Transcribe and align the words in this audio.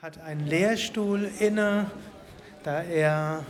hat 0.00 0.20
einen 0.20 0.46
Lehrstuhl 0.46 1.28
inne. 1.40 1.86
Da 2.62 2.82
er 2.82 3.44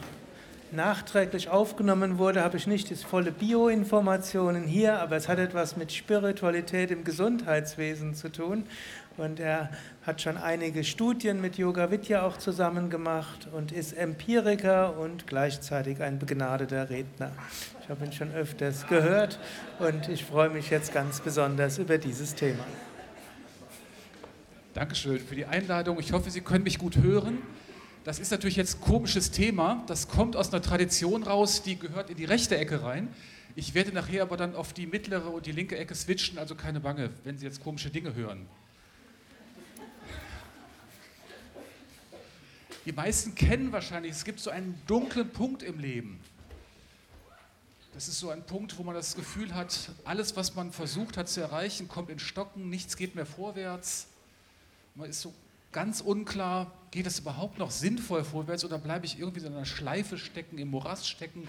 nachträglich 0.72 1.50
aufgenommen 1.50 2.16
wurde, 2.16 2.42
habe 2.42 2.56
ich 2.56 2.66
nicht 2.66 2.88
die 2.88 2.94
volle 2.94 3.32
Bioinformationen 3.32 4.64
hier, 4.64 4.98
aber 4.98 5.16
es 5.16 5.28
hat 5.28 5.38
etwas 5.38 5.76
mit 5.76 5.92
Spiritualität 5.92 6.90
im 6.90 7.04
Gesundheitswesen 7.04 8.14
zu 8.14 8.32
tun. 8.32 8.64
Und 9.18 9.40
er 9.40 9.68
hat 10.06 10.22
schon 10.22 10.38
einige 10.38 10.84
Studien 10.84 11.42
mit 11.42 11.58
Yoga 11.58 11.90
Vidya 11.90 12.22
auch 12.22 12.38
zusammen 12.38 12.88
gemacht 12.88 13.48
und 13.52 13.70
ist 13.70 13.92
Empiriker 13.92 14.98
und 14.98 15.26
gleichzeitig 15.26 16.00
ein 16.00 16.18
begnadeter 16.18 16.88
Redner. 16.88 17.30
Ich 17.82 17.90
habe 17.90 18.06
ihn 18.06 18.12
schon 18.12 18.32
öfters 18.32 18.86
gehört 18.86 19.38
und 19.80 20.08
ich 20.08 20.24
freue 20.24 20.48
mich 20.48 20.70
jetzt 20.70 20.94
ganz 20.94 21.20
besonders 21.20 21.76
über 21.76 21.98
dieses 21.98 22.34
Thema. 22.34 22.64
Dankeschön 24.78 25.18
für 25.18 25.34
die 25.34 25.44
Einladung. 25.44 25.98
Ich 25.98 26.12
hoffe, 26.12 26.30
Sie 26.30 26.40
können 26.40 26.62
mich 26.62 26.78
gut 26.78 26.98
hören. 26.98 27.38
Das 28.04 28.20
ist 28.20 28.30
natürlich 28.30 28.54
jetzt 28.54 28.76
ein 28.76 28.80
komisches 28.80 29.32
Thema. 29.32 29.82
Das 29.88 30.06
kommt 30.06 30.36
aus 30.36 30.52
einer 30.52 30.62
Tradition 30.62 31.24
raus, 31.24 31.64
die 31.64 31.76
gehört 31.76 32.10
in 32.10 32.16
die 32.16 32.26
rechte 32.26 32.56
Ecke 32.56 32.84
rein. 32.84 33.12
Ich 33.56 33.74
werde 33.74 33.90
nachher 33.90 34.22
aber 34.22 34.36
dann 34.36 34.54
auf 34.54 34.72
die 34.72 34.86
mittlere 34.86 35.32
und 35.32 35.46
die 35.46 35.50
linke 35.50 35.76
Ecke 35.76 35.96
switchen, 35.96 36.38
also 36.38 36.54
keine 36.54 36.78
Bange, 36.78 37.10
wenn 37.24 37.36
Sie 37.36 37.44
jetzt 37.44 37.60
komische 37.60 37.90
Dinge 37.90 38.14
hören. 38.14 38.46
Die 42.84 42.92
meisten 42.92 43.34
kennen 43.34 43.72
wahrscheinlich, 43.72 44.12
es 44.12 44.24
gibt 44.24 44.38
so 44.38 44.50
einen 44.50 44.80
dunklen 44.86 45.30
Punkt 45.30 45.64
im 45.64 45.80
Leben. 45.80 46.20
Das 47.94 48.06
ist 48.06 48.20
so 48.20 48.30
ein 48.30 48.46
Punkt, 48.46 48.78
wo 48.78 48.84
man 48.84 48.94
das 48.94 49.16
Gefühl 49.16 49.56
hat, 49.56 49.90
alles, 50.04 50.36
was 50.36 50.54
man 50.54 50.70
versucht 50.70 51.16
hat 51.16 51.28
zu 51.28 51.40
erreichen, 51.40 51.88
kommt 51.88 52.10
in 52.10 52.20
Stocken, 52.20 52.70
nichts 52.70 52.96
geht 52.96 53.16
mehr 53.16 53.26
vorwärts. 53.26 54.06
Man 54.98 55.10
ist 55.10 55.20
so 55.20 55.32
ganz 55.70 56.00
unklar, 56.00 56.72
geht 56.90 57.06
es 57.06 57.20
überhaupt 57.20 57.56
noch 57.56 57.70
sinnvoll 57.70 58.24
vorwärts 58.24 58.64
oder 58.64 58.78
bleibe 58.78 59.06
ich 59.06 59.16
irgendwie 59.16 59.38
in 59.38 59.46
einer 59.46 59.64
Schleife 59.64 60.18
stecken, 60.18 60.58
im 60.58 60.70
Morast 60.70 61.08
stecken? 61.08 61.46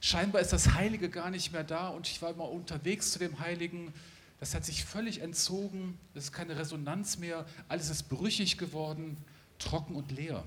Scheinbar 0.00 0.40
ist 0.40 0.52
das 0.52 0.74
Heilige 0.74 1.10
gar 1.10 1.32
nicht 1.32 1.52
mehr 1.52 1.64
da 1.64 1.88
und 1.88 2.06
ich 2.06 2.22
war 2.22 2.30
immer 2.30 2.48
unterwegs 2.48 3.10
zu 3.10 3.18
dem 3.18 3.40
Heiligen. 3.40 3.92
Das 4.38 4.54
hat 4.54 4.64
sich 4.64 4.84
völlig 4.84 5.20
entzogen, 5.20 5.98
es 6.14 6.26
ist 6.26 6.32
keine 6.32 6.56
Resonanz 6.56 7.18
mehr, 7.18 7.44
alles 7.66 7.90
ist 7.90 8.04
brüchig 8.04 8.56
geworden, 8.56 9.16
trocken 9.58 9.96
und 9.96 10.12
leer. 10.12 10.44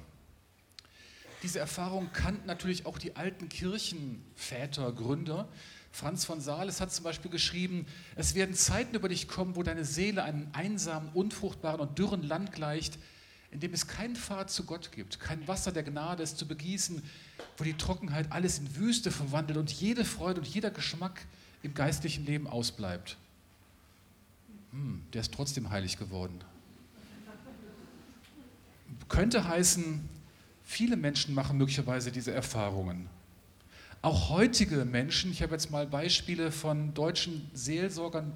Diese 1.44 1.59
Erfahrung 1.59 2.09
kannten 2.14 2.47
natürlich 2.47 2.86
auch 2.86 2.99
die 2.99 3.17
alten 3.17 3.49
Kirchenväter, 3.49 4.94
Gründer. 4.94 5.49
Franz 5.92 6.26
von 6.26 6.40
Sales 6.40 6.82
hat 6.82 6.92
zum 6.92 7.04
Beispiel 7.04 7.32
geschrieben, 7.32 7.86
es 8.16 8.36
werden 8.36 8.56
Zeiten 8.56 8.95
über 8.95 9.09
dich 9.09 9.28
kommen, 9.28 9.56
wo 9.56 9.64
deine 9.64 9.86
Seele 9.86 10.23
einem 10.23 10.48
einsamen, 10.54 11.09
unfruchtbaren 11.14 11.80
und 11.82 11.98
dürren 11.98 12.23
Land 12.23 12.52
gleicht, 12.52 12.98
in 13.52 13.59
dem 13.59 13.73
es 13.73 13.88
keinen 13.88 14.16
Pfad 14.16 14.52
zu 14.52 14.66
Gott 14.66 14.92
gibt, 14.92 15.20
kein 15.20 15.48
Wasser 15.48 15.72
der 15.72 15.84
Gnade 15.84 16.22
ist 16.22 16.38
zu 16.38 16.48
begießen, 16.48 17.02
wo 17.58 17.64
die 17.64 17.73
Trockenheit 17.73 18.32
alles 18.32 18.60
in 18.60 18.76
Wüste 18.76 19.12
verwandelt 19.12 19.58
und 19.58 19.72
jede 19.72 20.06
Freude 20.06 20.42
und 20.42 20.48
jeder 20.48 20.70
Geschmack 20.70 21.26
im 21.64 21.73
geistlichen 21.73 22.26
Leben 22.26 22.48
ausbleibt. 22.48 23.17
Hm, 24.72 25.02
der 25.14 25.22
ist 25.22 25.34
trotzdem 25.34 25.72
heilig 25.72 25.98
geworden. 25.98 26.40
Könnte 29.08 29.48
heißen, 29.48 30.08
viele 30.64 30.95
Menschen 30.95 31.34
machen 31.34 31.58
möglicherweise 31.58 32.12
diese 32.12 32.32
Erfahrungen. 32.32 33.10
Auch 34.02 34.30
heutige 34.30 34.86
Menschen, 34.86 35.31
ich 35.31 35.42
habe 35.42 35.53
jetzt 35.53 35.72
mal 35.72 35.86
Beispiele 35.86 36.53
von 36.53 36.94
deutschen 36.94 37.52
Seelsorgern, 37.53 38.31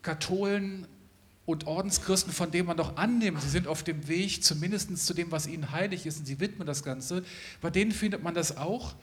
Katholen 0.00 0.86
und 1.44 1.66
Ordenschristen, 1.66 2.32
von 2.32 2.50
denen 2.50 2.66
man 2.66 2.78
doch 2.78 2.96
annimmt, 2.96 3.42
sie 3.42 3.50
sind 3.50 3.66
auf 3.66 3.82
dem 3.82 4.08
Weg 4.08 4.42
zumindest 4.42 4.96
zu 5.06 5.12
dem, 5.12 5.30
was 5.30 5.46
ihnen 5.46 5.72
heilig 5.72 6.06
ist 6.06 6.20
und 6.20 6.26
sie 6.26 6.40
widmen 6.40 6.66
das 6.66 6.82
Ganze. 6.82 7.22
Bei 7.60 7.68
denen 7.68 7.92
findet 7.92 8.22
man 8.22 8.34
das 8.34 8.56
auch, 8.56 8.94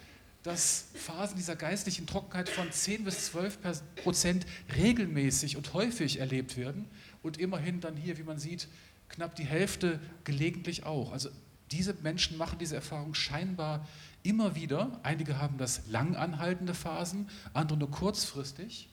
dass 0.42 0.86
Phasen 0.96 1.38
dieser 1.38 1.56
geistlichen 1.56 2.08
Trockenheit 2.08 2.50
von 2.50 2.72
10 2.72 3.04
bis 3.04 3.28
12 3.28 3.60
Prozent 3.98 4.48
regelmäßig 4.76 5.56
und 5.56 5.72
häufig 5.76 6.20
erlebt 6.20 6.58
werden 6.58 6.86
und 7.22 7.38
immerhin 7.38 7.80
dann 7.80 7.96
hier, 7.96 8.18
wie 8.18 8.24
man 8.24 8.40
sieht, 8.40 8.68
knapp 9.10 9.36
die 9.36 9.46
Hälfte 9.46 10.00
gelegentlich 10.24 10.84
auch. 10.84 11.12
Also 11.12 11.30
diese 11.70 11.94
Menschen 12.02 12.38
machen 12.38 12.58
diese 12.60 12.76
Erfahrung 12.76 13.14
scheinbar 13.14 13.88
immer 14.24 14.56
wieder. 14.56 15.00
Einige 15.04 15.40
haben 15.40 15.58
das 15.58 15.88
lang 15.88 16.16
anhaltende 16.16 16.74
Phasen, 16.74 17.30
andere 17.54 17.78
nur 17.78 17.92
kurzfristig. 17.92 18.90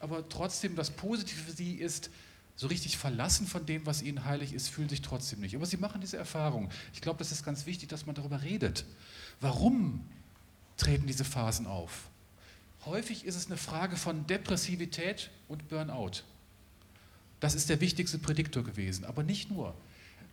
Aber 0.00 0.28
trotzdem, 0.28 0.76
das 0.76 0.90
Positive 0.90 1.40
für 1.40 1.52
sie 1.52 1.74
ist, 1.74 2.10
so 2.58 2.66
richtig 2.66 2.98
verlassen 2.98 3.46
von 3.46 3.64
dem, 3.66 3.86
was 3.86 4.02
ihnen 4.02 4.24
heilig 4.24 4.52
ist, 4.52 4.68
fühlen 4.68 4.88
sich 4.88 5.00
trotzdem 5.00 5.40
nicht. 5.40 5.54
Aber 5.54 5.64
sie 5.64 5.76
machen 5.76 6.00
diese 6.00 6.16
Erfahrung. 6.16 6.70
Ich 6.92 7.00
glaube, 7.00 7.20
das 7.20 7.30
ist 7.30 7.44
ganz 7.44 7.66
wichtig, 7.66 7.88
dass 7.88 8.04
man 8.04 8.16
darüber 8.16 8.42
redet. 8.42 8.84
Warum 9.40 10.04
treten 10.76 11.06
diese 11.06 11.24
Phasen 11.24 11.68
auf? 11.68 12.10
Häufig 12.84 13.24
ist 13.24 13.36
es 13.36 13.46
eine 13.46 13.56
Frage 13.56 13.96
von 13.96 14.26
Depressivität 14.26 15.30
und 15.46 15.68
Burnout. 15.68 16.22
Das 17.38 17.54
ist 17.54 17.68
der 17.68 17.80
wichtigste 17.80 18.18
Prädiktor 18.18 18.64
gewesen, 18.64 19.04
aber 19.04 19.22
nicht 19.22 19.50
nur. 19.50 19.74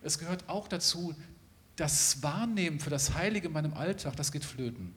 Es 0.02 0.18
gehört 0.18 0.48
auch 0.48 0.66
dazu, 0.66 1.14
das 1.76 2.22
Wahrnehmen 2.22 2.80
für 2.80 2.90
das 2.90 3.14
Heilige 3.14 3.48
in 3.48 3.52
meinem 3.52 3.74
Alltag, 3.74 4.16
das 4.16 4.32
geht 4.32 4.44
flöten. 4.44 4.94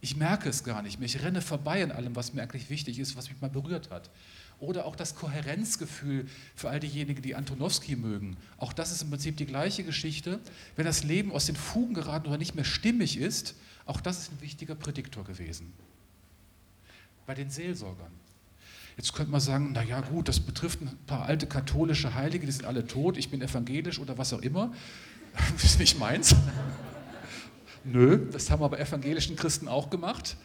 Ich 0.00 0.16
merke 0.16 0.48
es 0.48 0.64
gar 0.64 0.82
nicht 0.82 0.98
mehr. 0.98 1.06
Ich 1.06 1.22
renne 1.22 1.42
vorbei 1.42 1.82
an 1.82 1.90
allem, 1.90 2.14
was 2.14 2.32
mir 2.32 2.42
eigentlich 2.42 2.70
wichtig 2.70 2.98
ist, 2.98 3.16
was 3.16 3.28
mich 3.28 3.40
mal 3.40 3.50
berührt 3.50 3.90
hat. 3.90 4.10
Oder 4.60 4.86
auch 4.86 4.96
das 4.96 5.14
Kohärenzgefühl 5.14 6.26
für 6.54 6.70
all 6.70 6.80
diejenigen, 6.80 7.22
die 7.22 7.34
Antonowski 7.34 7.96
mögen. 7.96 8.36
Auch 8.56 8.72
das 8.72 8.92
ist 8.92 9.02
im 9.02 9.10
Prinzip 9.10 9.36
die 9.36 9.46
gleiche 9.46 9.84
Geschichte. 9.84 10.40
Wenn 10.76 10.84
das 10.84 11.04
Leben 11.04 11.32
aus 11.32 11.46
den 11.46 11.56
Fugen 11.56 11.94
geraten 11.94 12.28
oder 12.28 12.38
nicht 12.38 12.54
mehr 12.54 12.64
stimmig 12.64 13.18
ist, 13.18 13.54
auch 13.86 14.00
das 14.00 14.18
ist 14.18 14.32
ein 14.32 14.40
wichtiger 14.40 14.74
Prädiktor 14.74 15.24
gewesen. 15.24 15.72
Bei 17.26 17.34
den 17.34 17.50
Seelsorgern. 17.50 18.12
Jetzt 18.96 19.12
könnte 19.12 19.30
man 19.30 19.40
sagen, 19.40 19.72
naja 19.72 20.00
gut, 20.00 20.28
das 20.28 20.40
betrifft 20.40 20.80
ein 20.80 20.96
paar 21.06 21.26
alte 21.26 21.46
katholische 21.46 22.14
Heilige, 22.14 22.46
die 22.46 22.52
sind 22.52 22.64
alle 22.64 22.84
tot, 22.84 23.16
ich 23.16 23.30
bin 23.30 23.40
evangelisch 23.40 24.00
oder 24.00 24.18
was 24.18 24.32
auch 24.32 24.42
immer. 24.42 24.72
Das 25.32 25.64
ist 25.64 25.78
nicht 25.78 25.98
meins. 25.98 26.34
Nö, 27.84 28.28
das 28.30 28.50
haben 28.50 28.62
aber 28.62 28.78
evangelischen 28.78 29.36
Christen 29.36 29.68
auch 29.68 29.90
gemacht. 29.90 30.36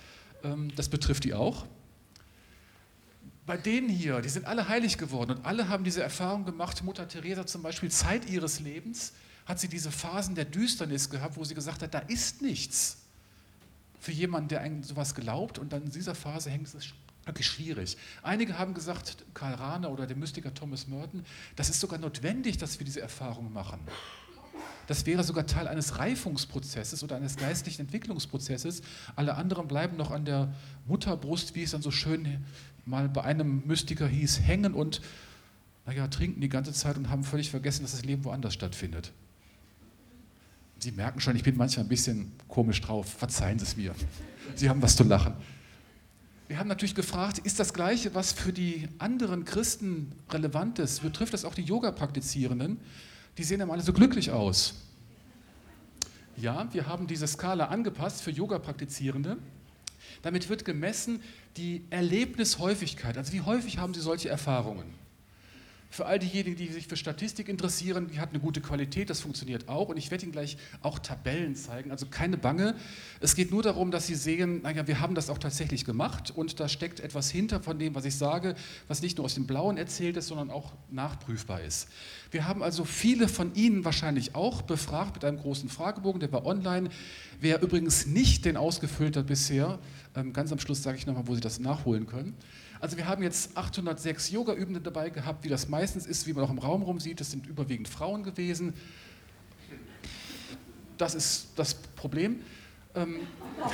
Ähm, 0.43 0.71
das 0.75 0.89
betrifft 0.89 1.23
die 1.23 1.33
auch. 1.33 1.65
Bei 3.45 3.57
denen 3.57 3.89
hier, 3.89 4.21
die 4.21 4.29
sind 4.29 4.45
alle 4.45 4.69
heilig 4.69 4.97
geworden 4.97 5.31
und 5.31 5.45
alle 5.45 5.67
haben 5.67 5.83
diese 5.83 6.01
Erfahrung 6.01 6.45
gemacht. 6.45 6.83
Mutter 6.83 7.07
Teresa 7.07 7.45
zum 7.45 7.61
Beispiel, 7.61 7.91
Zeit 7.91 8.29
ihres 8.29 8.61
Lebens 8.61 9.13
hat 9.45 9.59
sie 9.59 9.67
diese 9.67 9.91
Phasen 9.91 10.35
der 10.35 10.45
Düsternis 10.45 11.09
gehabt, 11.09 11.35
wo 11.35 11.43
sie 11.43 11.53
gesagt 11.53 11.81
hat, 11.81 11.93
da 11.93 11.99
ist 11.99 12.41
nichts. 12.41 12.99
Für 13.99 14.11
jemanden, 14.11 14.49
der 14.49 14.61
an 14.61 14.83
sowas 14.83 15.13
glaubt 15.15 15.59
und 15.59 15.73
dann 15.73 15.83
in 15.83 15.91
dieser 15.91 16.15
Phase 16.15 16.49
hängt 16.49 16.73
es 16.73 16.93
wirklich 17.25 17.47
schwierig. 17.47 17.97
Einige 18.21 18.57
haben 18.57 18.73
gesagt, 18.73 19.17
Karl 19.33 19.55
Rahner 19.55 19.91
oder 19.91 20.07
der 20.07 20.15
Mystiker 20.15 20.53
Thomas 20.53 20.87
Merton, 20.87 21.25
das 21.55 21.69
ist 21.69 21.79
sogar 21.79 21.99
notwendig, 21.99 22.57
dass 22.57 22.79
wir 22.79 22.85
diese 22.85 23.01
Erfahrung 23.01 23.51
machen. 23.51 23.79
Das 24.87 25.05
wäre 25.05 25.23
sogar 25.23 25.45
Teil 25.45 25.67
eines 25.67 25.97
Reifungsprozesses 25.97 27.03
oder 27.03 27.15
eines 27.15 27.37
geistlichen 27.37 27.83
Entwicklungsprozesses. 27.83 28.81
Alle 29.15 29.35
anderen 29.35 29.67
bleiben 29.67 29.97
noch 29.97 30.11
an 30.11 30.25
der 30.25 30.53
Mutterbrust, 30.87 31.55
wie 31.55 31.63
es 31.63 31.71
dann 31.71 31.81
so 31.81 31.91
schön 31.91 32.43
mal 32.85 33.07
bei 33.07 33.23
einem 33.23 33.63
Mystiker 33.65 34.07
hieß, 34.07 34.41
hängen 34.41 34.73
und 34.73 35.01
naja, 35.85 36.07
trinken 36.07 36.41
die 36.41 36.49
ganze 36.49 36.73
Zeit 36.73 36.97
und 36.97 37.09
haben 37.09 37.23
völlig 37.23 37.49
vergessen, 37.49 37.83
dass 37.83 37.91
das 37.91 38.05
Leben 38.05 38.23
woanders 38.23 38.53
stattfindet. 38.53 39.11
Sie 40.79 40.91
merken 40.91 41.21
schon, 41.21 41.35
ich 41.35 41.43
bin 41.43 41.55
manchmal 41.55 41.85
ein 41.85 41.89
bisschen 41.89 42.33
komisch 42.49 42.81
drauf. 42.81 43.07
Verzeihen 43.07 43.57
Sie 43.57 43.65
es 43.65 43.77
mir. 43.77 43.95
Sie 44.55 44.69
haben 44.69 44.81
was 44.81 44.97
zu 44.97 45.03
lachen. 45.03 45.33
Wir 46.49 46.59
haben 46.59 46.67
natürlich 46.67 46.93
gefragt, 46.93 47.39
ist 47.39 47.59
das 47.59 47.73
Gleiche, 47.73 48.13
was 48.13 48.33
für 48.33 48.51
die 48.51 48.89
anderen 48.99 49.45
Christen 49.45 50.11
relevant 50.29 50.79
ist? 50.79 51.01
Betrifft 51.01 51.33
das 51.33 51.45
auch 51.45 51.55
die 51.55 51.63
Yoga-Praktizierenden? 51.63 52.79
Die 53.37 53.43
sehen 53.43 53.61
immer 53.61 53.73
alle 53.73 53.83
so 53.83 53.93
glücklich 53.93 54.31
aus. 54.31 54.75
Ja, 56.37 56.67
wir 56.73 56.87
haben 56.87 57.07
diese 57.07 57.27
Skala 57.27 57.65
angepasst 57.65 58.21
für 58.21 58.31
Yoga-Praktizierende. 58.31 59.37
Damit 60.21 60.49
wird 60.49 60.65
gemessen 60.65 61.21
die 61.57 61.85
Erlebnishäufigkeit, 61.89 63.17
also 63.17 63.33
wie 63.33 63.41
häufig 63.41 63.77
haben 63.77 63.93
sie 63.93 64.01
solche 64.01 64.29
Erfahrungen. 64.29 65.02
Für 65.93 66.07
all 66.07 66.17
diejenigen, 66.17 66.55
die 66.55 66.69
sich 66.69 66.87
für 66.87 66.97
Statistik 66.97 67.47
interessieren, 67.47 68.07
die 68.11 68.19
hat 68.19 68.31
eine 68.31 68.39
gute 68.39 68.61
Qualität, 68.61 69.11
das 69.11 69.21
funktioniert 69.21 69.69
auch. 69.69 69.89
Und 69.89 69.97
ich 69.97 70.09
werde 70.09 70.23
Ihnen 70.23 70.31
gleich 70.31 70.57
auch 70.81 70.97
Tabellen 70.97 71.55
zeigen, 71.55 71.91
also 71.91 72.07
keine 72.07 72.35
Bange. 72.35 72.73
Es 73.19 73.35
geht 73.35 73.51
nur 73.51 73.61
darum, 73.61 73.91
dass 73.91 74.07
Sie 74.07 74.15
sehen, 74.15 74.63
naja, 74.63 74.87
wir 74.87 74.99
haben 74.99 75.13
das 75.13 75.29
auch 75.29 75.37
tatsächlich 75.37 75.85
gemacht 75.85 76.33
und 76.35 76.59
da 76.59 76.67
steckt 76.67 76.99
etwas 76.99 77.29
hinter 77.29 77.61
von 77.61 77.77
dem, 77.77 77.93
was 77.93 78.05
ich 78.05 78.15
sage, 78.15 78.55
was 78.87 79.03
nicht 79.03 79.19
nur 79.19 79.25
aus 79.25 79.35
dem 79.35 79.45
Blauen 79.45 79.77
erzählt 79.77 80.17
ist, 80.17 80.29
sondern 80.29 80.49
auch 80.49 80.73
nachprüfbar 80.89 81.61
ist. 81.61 81.87
Wir 82.31 82.47
haben 82.47 82.63
also 82.63 82.85
viele 82.85 83.27
von 83.27 83.53
Ihnen 83.53 83.85
wahrscheinlich 83.85 84.33
auch 84.33 84.63
befragt 84.63 85.13
mit 85.13 85.25
einem 85.25 85.37
großen 85.37 85.69
Fragebogen, 85.69 86.19
der 86.19 86.31
war 86.31 86.47
online. 86.47 86.89
Wer 87.39 87.61
übrigens 87.61 88.07
nicht 88.07 88.45
den 88.45 88.57
ausgefüllt 88.57 89.15
hat 89.15 89.27
bisher, 89.27 89.77
ähm, 90.15 90.33
ganz 90.33 90.51
am 90.51 90.57
Schluss 90.57 90.81
sage 90.81 90.97
ich 90.97 91.05
nochmal, 91.05 91.27
wo 91.27 91.35
Sie 91.35 91.41
das 91.41 91.59
nachholen 91.59 92.07
können. 92.07 92.35
Also 92.83 92.97
wir 92.97 93.07
haben 93.07 93.23
jetzt 93.23 93.55
806 93.55 94.31
Yoga-Übende 94.31 94.81
dabei 94.81 95.09
gehabt, 95.09 95.45
wie 95.45 95.47
das 95.47 95.69
meistens 95.69 96.05
ist, 96.05 96.27
wie 96.27 96.33
man 96.33 96.43
auch 96.43 96.49
im 96.49 96.57
Raum 96.57 96.81
rum 96.81 96.99
sieht. 96.99 97.21
Das 97.21 97.31
sind 97.31 97.47
überwiegend 97.47 97.87
Frauen 97.87 98.23
gewesen. 98.23 98.73
das 100.97 101.15
ist 101.15 101.47
das 101.55 101.75
Problem. 101.75 102.41
Ähm, 102.93 103.21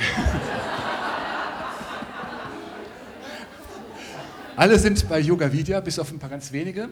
Alle 4.54 4.78
sind 4.78 5.08
bei 5.08 5.18
Yoga 5.18 5.52
Vidya, 5.52 5.80
bis 5.80 5.98
auf 5.98 6.12
ein 6.12 6.20
paar 6.20 6.30
ganz 6.30 6.52
wenige. 6.52 6.88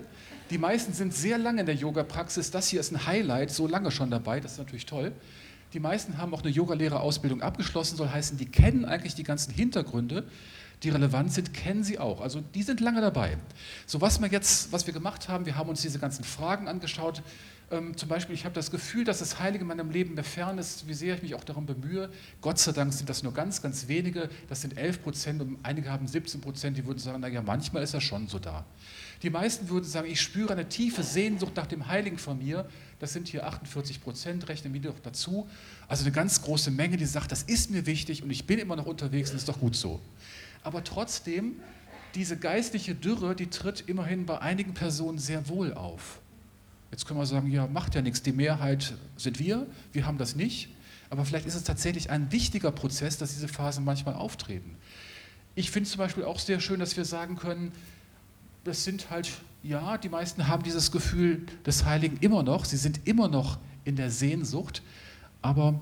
Die 0.51 0.59
meisten 0.59 0.93
sind 0.93 1.15
sehr 1.15 1.39
lange 1.39 1.61
in 1.61 1.67
der 1.67 1.77
Yoga-Praxis. 1.77 2.51
Das 2.51 2.67
hier 2.67 2.81
ist 2.81 2.91
ein 2.91 3.07
Highlight, 3.07 3.53
so 3.53 3.69
lange 3.69 3.93
schon 3.93 4.11
dabei, 4.11 4.41
das 4.41 4.55
ist 4.55 4.59
natürlich 4.59 4.87
toll. 4.87 5.13
Die 5.73 5.81
meisten 5.81 6.19
haben 6.19 6.33
auch 6.35 6.43
eine 6.43 6.51
Yogalehrerausbildung 6.51 7.43
abgeschlossen, 7.43 7.97
soll 7.97 8.09
heißen, 8.09 8.39
die 8.39 8.47
kennen 8.47 8.85
eigentlich 8.85 9.15
die 9.15 9.25
ganzen 9.25 9.53
Hintergründe, 9.53 10.25
die 10.83 10.91
relevant 10.91 11.33
sind, 11.33 11.53
kennen 11.53 11.83
sie 11.83 11.99
auch. 11.99 12.21
Also 12.21 12.41
die 12.41 12.63
sind 12.63 12.81
lange 12.81 13.01
dabei. 13.01 13.37
So 13.87 14.01
was 14.01 14.21
wir 14.21 14.29
jetzt, 14.29 14.73
was 14.73 14.87
wir 14.87 14.95
gemacht 14.95 15.29
haben, 15.29 15.45
wir 15.45 15.57
haben 15.57 15.69
uns 15.69 15.83
diese 15.83 15.99
ganzen 15.99 16.25
Fragen 16.25 16.69
angeschaut, 16.69 17.23
ähm, 17.71 17.95
zum 17.97 18.09
Beispiel, 18.09 18.35
ich 18.35 18.45
habe 18.47 18.55
das 18.55 18.71
Gefühl, 18.71 19.05
dass 19.05 19.19
das 19.19 19.41
Heilige 19.41 19.63
in 19.63 19.69
meinem 19.69 19.91
Leben 19.91 20.15
mir 20.15 20.25
fern 20.25 20.57
ist, 20.57 20.89
wie 20.89 20.95
sehr 20.95 21.17
ich 21.17 21.23
mich 21.23 21.35
auch 21.35 21.45
darum 21.45 21.67
bemühe. 21.67 22.09
Gott 22.41 22.59
sei 22.59 22.73
Dank 22.73 22.95
sind 22.95 23.11
das 23.11 23.23
nur 23.23 23.35
ganz, 23.35 23.61
ganz 23.61 23.89
wenige, 23.89 24.31
das 24.49 24.63
sind 24.63 24.79
11 24.79 25.03
Prozent 25.03 25.43
und 25.43 25.59
einige 25.63 25.91
haben 25.91 26.07
17 26.07 26.41
Prozent, 26.41 26.79
die 26.79 26.87
würden 26.87 26.99
sagen, 26.99 27.21
naja, 27.21 27.43
manchmal 27.43 27.83
ist 27.83 27.93
er 27.93 28.01
schon 28.01 28.27
so 28.27 28.39
da. 28.39 28.65
Die 29.23 29.29
meisten 29.29 29.69
würden 29.69 29.85
sagen, 29.85 30.09
ich 30.11 30.21
spüre 30.21 30.53
eine 30.53 30.69
tiefe 30.69 31.03
Sehnsucht 31.03 31.57
nach 31.57 31.67
dem 31.67 31.89
Heiligen 31.89 32.17
von 32.17 32.39
mir. 32.39 32.67
Das 32.99 33.13
sind 33.13 33.29
hier 33.29 33.47
48 33.47 34.03
Prozent, 34.03 34.49
rechne 34.49 34.71
mir 34.71 34.81
doch 34.81 34.99
dazu. 35.01 35.49
Also 35.87 36.05
eine 36.05 36.13
ganz 36.13 36.43
große 36.43 36.71
Menge, 36.71 36.97
die 36.97 37.07
sagt, 37.07 37.31
das 37.31 37.43
ist 37.45 37.71
mir 37.71 37.87
wichtig 37.87 38.23
und 38.23 38.31
ich 38.31 38.47
bin 38.47 38.59
immer 38.59 38.77
noch 38.77 38.87
unterwegs 38.87 39.31
und 39.31 39.37
ist 39.37 39.49
doch 39.49 39.61
gut 39.61 39.77
so. 39.77 40.01
Aber 40.65 40.83
trotzdem, 40.83 41.57
diese 42.15 42.37
geistliche 42.37 42.95
Dürre, 42.95 43.37
die 43.37 43.49
tritt 43.49 43.85
immerhin 43.87 44.27
bei 44.27 44.41
einigen 44.41 44.75
Personen 44.75 45.19
sehr 45.19 45.49
wohl 45.49 45.75
auf. 45.75 46.21
Jetzt 46.91 47.07
können 47.07 47.21
wir 47.21 47.27
sagen, 47.27 47.51
ja, 47.51 47.67
macht 47.67 47.95
ja 47.95 48.03
nichts, 48.03 48.23
die 48.23 48.33
Mehrheit 48.33 48.95
sind 49.17 49.39
wir, 49.39 49.67
wir 49.93 50.07
haben 50.07 50.19
das 50.19 50.35
nicht. 50.35 50.71
Aber 51.11 51.25
vielleicht 51.25 51.47
ist 51.47 51.55
es 51.55 51.65
tatsächlich 51.65 52.11
ein 52.11 52.33
wichtiger 52.33 52.73
Prozess, 52.73 53.19
dass 53.19 53.35
diese 53.35 53.49
Phasen 53.49 53.85
manchmal 53.85 54.15
auftreten. 54.15 54.77
Ich 55.55 55.71
finde 55.71 55.89
zum 55.89 55.99
Beispiel 55.99 56.25
auch 56.25 56.39
sehr 56.39 56.61
schön, 56.61 56.81
dass 56.81 56.97
wir 56.97 57.05
sagen 57.05 57.37
können, 57.37 57.73
das 58.65 58.85
sind 58.85 59.11
halt, 59.11 59.31
ja, 59.63 59.99
die 59.99 60.09
meisten 60.09 60.49
haben 60.49 60.63
dieses 60.63 60.93
Gefühl 60.93 61.47
des 61.67 61.85
Heiligen 61.85 62.17
immer 62.21 62.43
noch, 62.43 62.65
sie 62.65 62.77
sind 62.77 63.07
immer 63.07 63.29
noch 63.29 63.59
in 63.85 63.97
der 63.97 64.11
Sehnsucht, 64.11 64.83
aber 65.43 65.81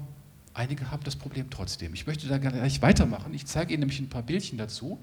einige 0.54 0.90
haben 0.90 1.02
das 1.04 1.16
Problem 1.16 1.50
trotzdem. 1.50 1.94
Ich 1.94 2.06
möchte 2.06 2.26
da 2.26 2.38
gleich 2.38 2.82
weitermachen. 2.82 3.34
Ich 3.34 3.46
zeige 3.46 3.72
Ihnen 3.72 3.80
nämlich 3.80 4.00
ein 4.00 4.08
paar 4.08 4.22
Bildchen 4.22 4.58
dazu. 4.58 5.02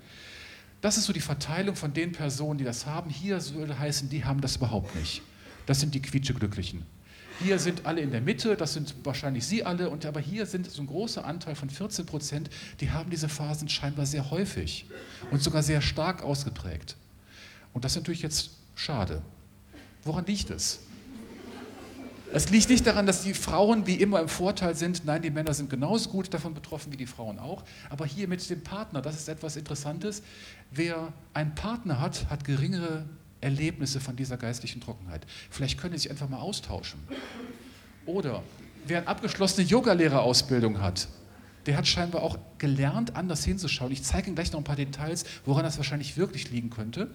Das 0.81 0.97
ist 0.97 1.05
so 1.05 1.13
die 1.13 1.21
Verteilung 1.21 1.75
von 1.75 1.93
den 1.93 2.11
Personen, 2.11 2.57
die 2.57 2.65
das 2.65 2.85
haben. 2.85 3.09
Hier 3.09 3.39
würde 3.53 3.77
heißen, 3.77 4.09
die 4.09 4.25
haben 4.25 4.41
das 4.41 4.57
überhaupt 4.57 4.95
nicht. 4.95 5.21
Das 5.65 5.79
sind 5.79 5.95
die 5.95 6.01
Quietscheglücklichen. 6.01 6.83
Hier 7.39 7.57
sind 7.57 7.85
alle 7.85 8.01
in 8.01 8.11
der 8.11 8.21
Mitte, 8.21 8.55
das 8.55 8.73
sind 8.73 8.93
wahrscheinlich 9.03 9.45
Sie 9.45 9.63
alle, 9.63 9.89
und 9.89 10.05
aber 10.05 10.19
hier 10.19 10.45
sind 10.45 10.69
so 10.69 10.81
ein 10.81 10.87
großer 10.87 11.25
Anteil 11.25 11.55
von 11.55 11.69
14 11.69 12.05
Prozent, 12.05 12.49
die 12.79 12.91
haben 12.91 13.09
diese 13.09 13.27
Phasen 13.27 13.69
scheinbar 13.69 14.05
sehr 14.05 14.29
häufig 14.29 14.85
und 15.31 15.41
sogar 15.41 15.63
sehr 15.63 15.81
stark 15.81 16.21
ausgeprägt. 16.21 16.95
Und 17.73 17.85
das 17.85 17.93
ist 17.93 17.97
natürlich 17.97 18.21
jetzt 18.21 18.51
schade. 18.75 19.21
Woran 20.03 20.25
liegt 20.25 20.49
es? 20.49 20.79
Es 22.35 22.49
liegt 22.49 22.69
nicht 22.69 22.87
daran, 22.87 23.05
dass 23.05 23.21
die 23.21 23.35
Frauen 23.35 23.85
wie 23.85 23.93
immer 23.93 24.19
im 24.19 24.27
Vorteil 24.27 24.75
sind. 24.75 25.05
Nein, 25.05 25.21
die 25.21 25.29
Männer 25.29 25.53
sind 25.53 25.69
genauso 25.69 26.09
gut 26.09 26.33
davon 26.33 26.55
betroffen 26.55 26.91
wie 26.91 26.97
die 26.97 27.05
Frauen 27.05 27.37
auch. 27.37 27.63
Aber 27.91 28.07
hier 28.07 28.27
mit 28.27 28.49
dem 28.49 28.63
Partner, 28.63 29.03
das 29.03 29.15
ist 29.15 29.29
etwas 29.29 29.55
Interessantes. 29.55 30.23
Wer 30.71 31.13
einen 31.35 31.53
Partner 31.53 32.01
hat, 32.01 32.27
hat 32.31 32.43
geringere 32.43 33.05
Erlebnisse 33.39 33.99
von 33.99 34.15
dieser 34.15 34.37
geistlichen 34.37 34.81
Trockenheit. 34.81 35.27
Vielleicht 35.51 35.79
können 35.79 35.93
Sie 35.93 36.03
sich 36.03 36.11
einfach 36.11 36.27
mal 36.27 36.39
austauschen. 36.39 36.99
Oder 38.07 38.41
wer 38.87 38.99
eine 38.99 39.07
abgeschlossene 39.07 39.67
Yogalehrerausbildung 39.67 40.81
hat, 40.81 41.07
der 41.67 41.77
hat 41.77 41.87
scheinbar 41.87 42.23
auch 42.23 42.39
gelernt, 42.57 43.15
anders 43.15 43.45
hinzuschauen. 43.45 43.91
Ich 43.91 44.01
zeige 44.01 44.27
Ihnen 44.27 44.35
gleich 44.35 44.51
noch 44.51 44.59
ein 44.59 44.65
paar 44.65 44.75
Details, 44.75 45.23
woran 45.45 45.63
das 45.63 45.77
wahrscheinlich 45.77 46.17
wirklich 46.17 46.49
liegen 46.49 46.71
könnte. 46.71 47.11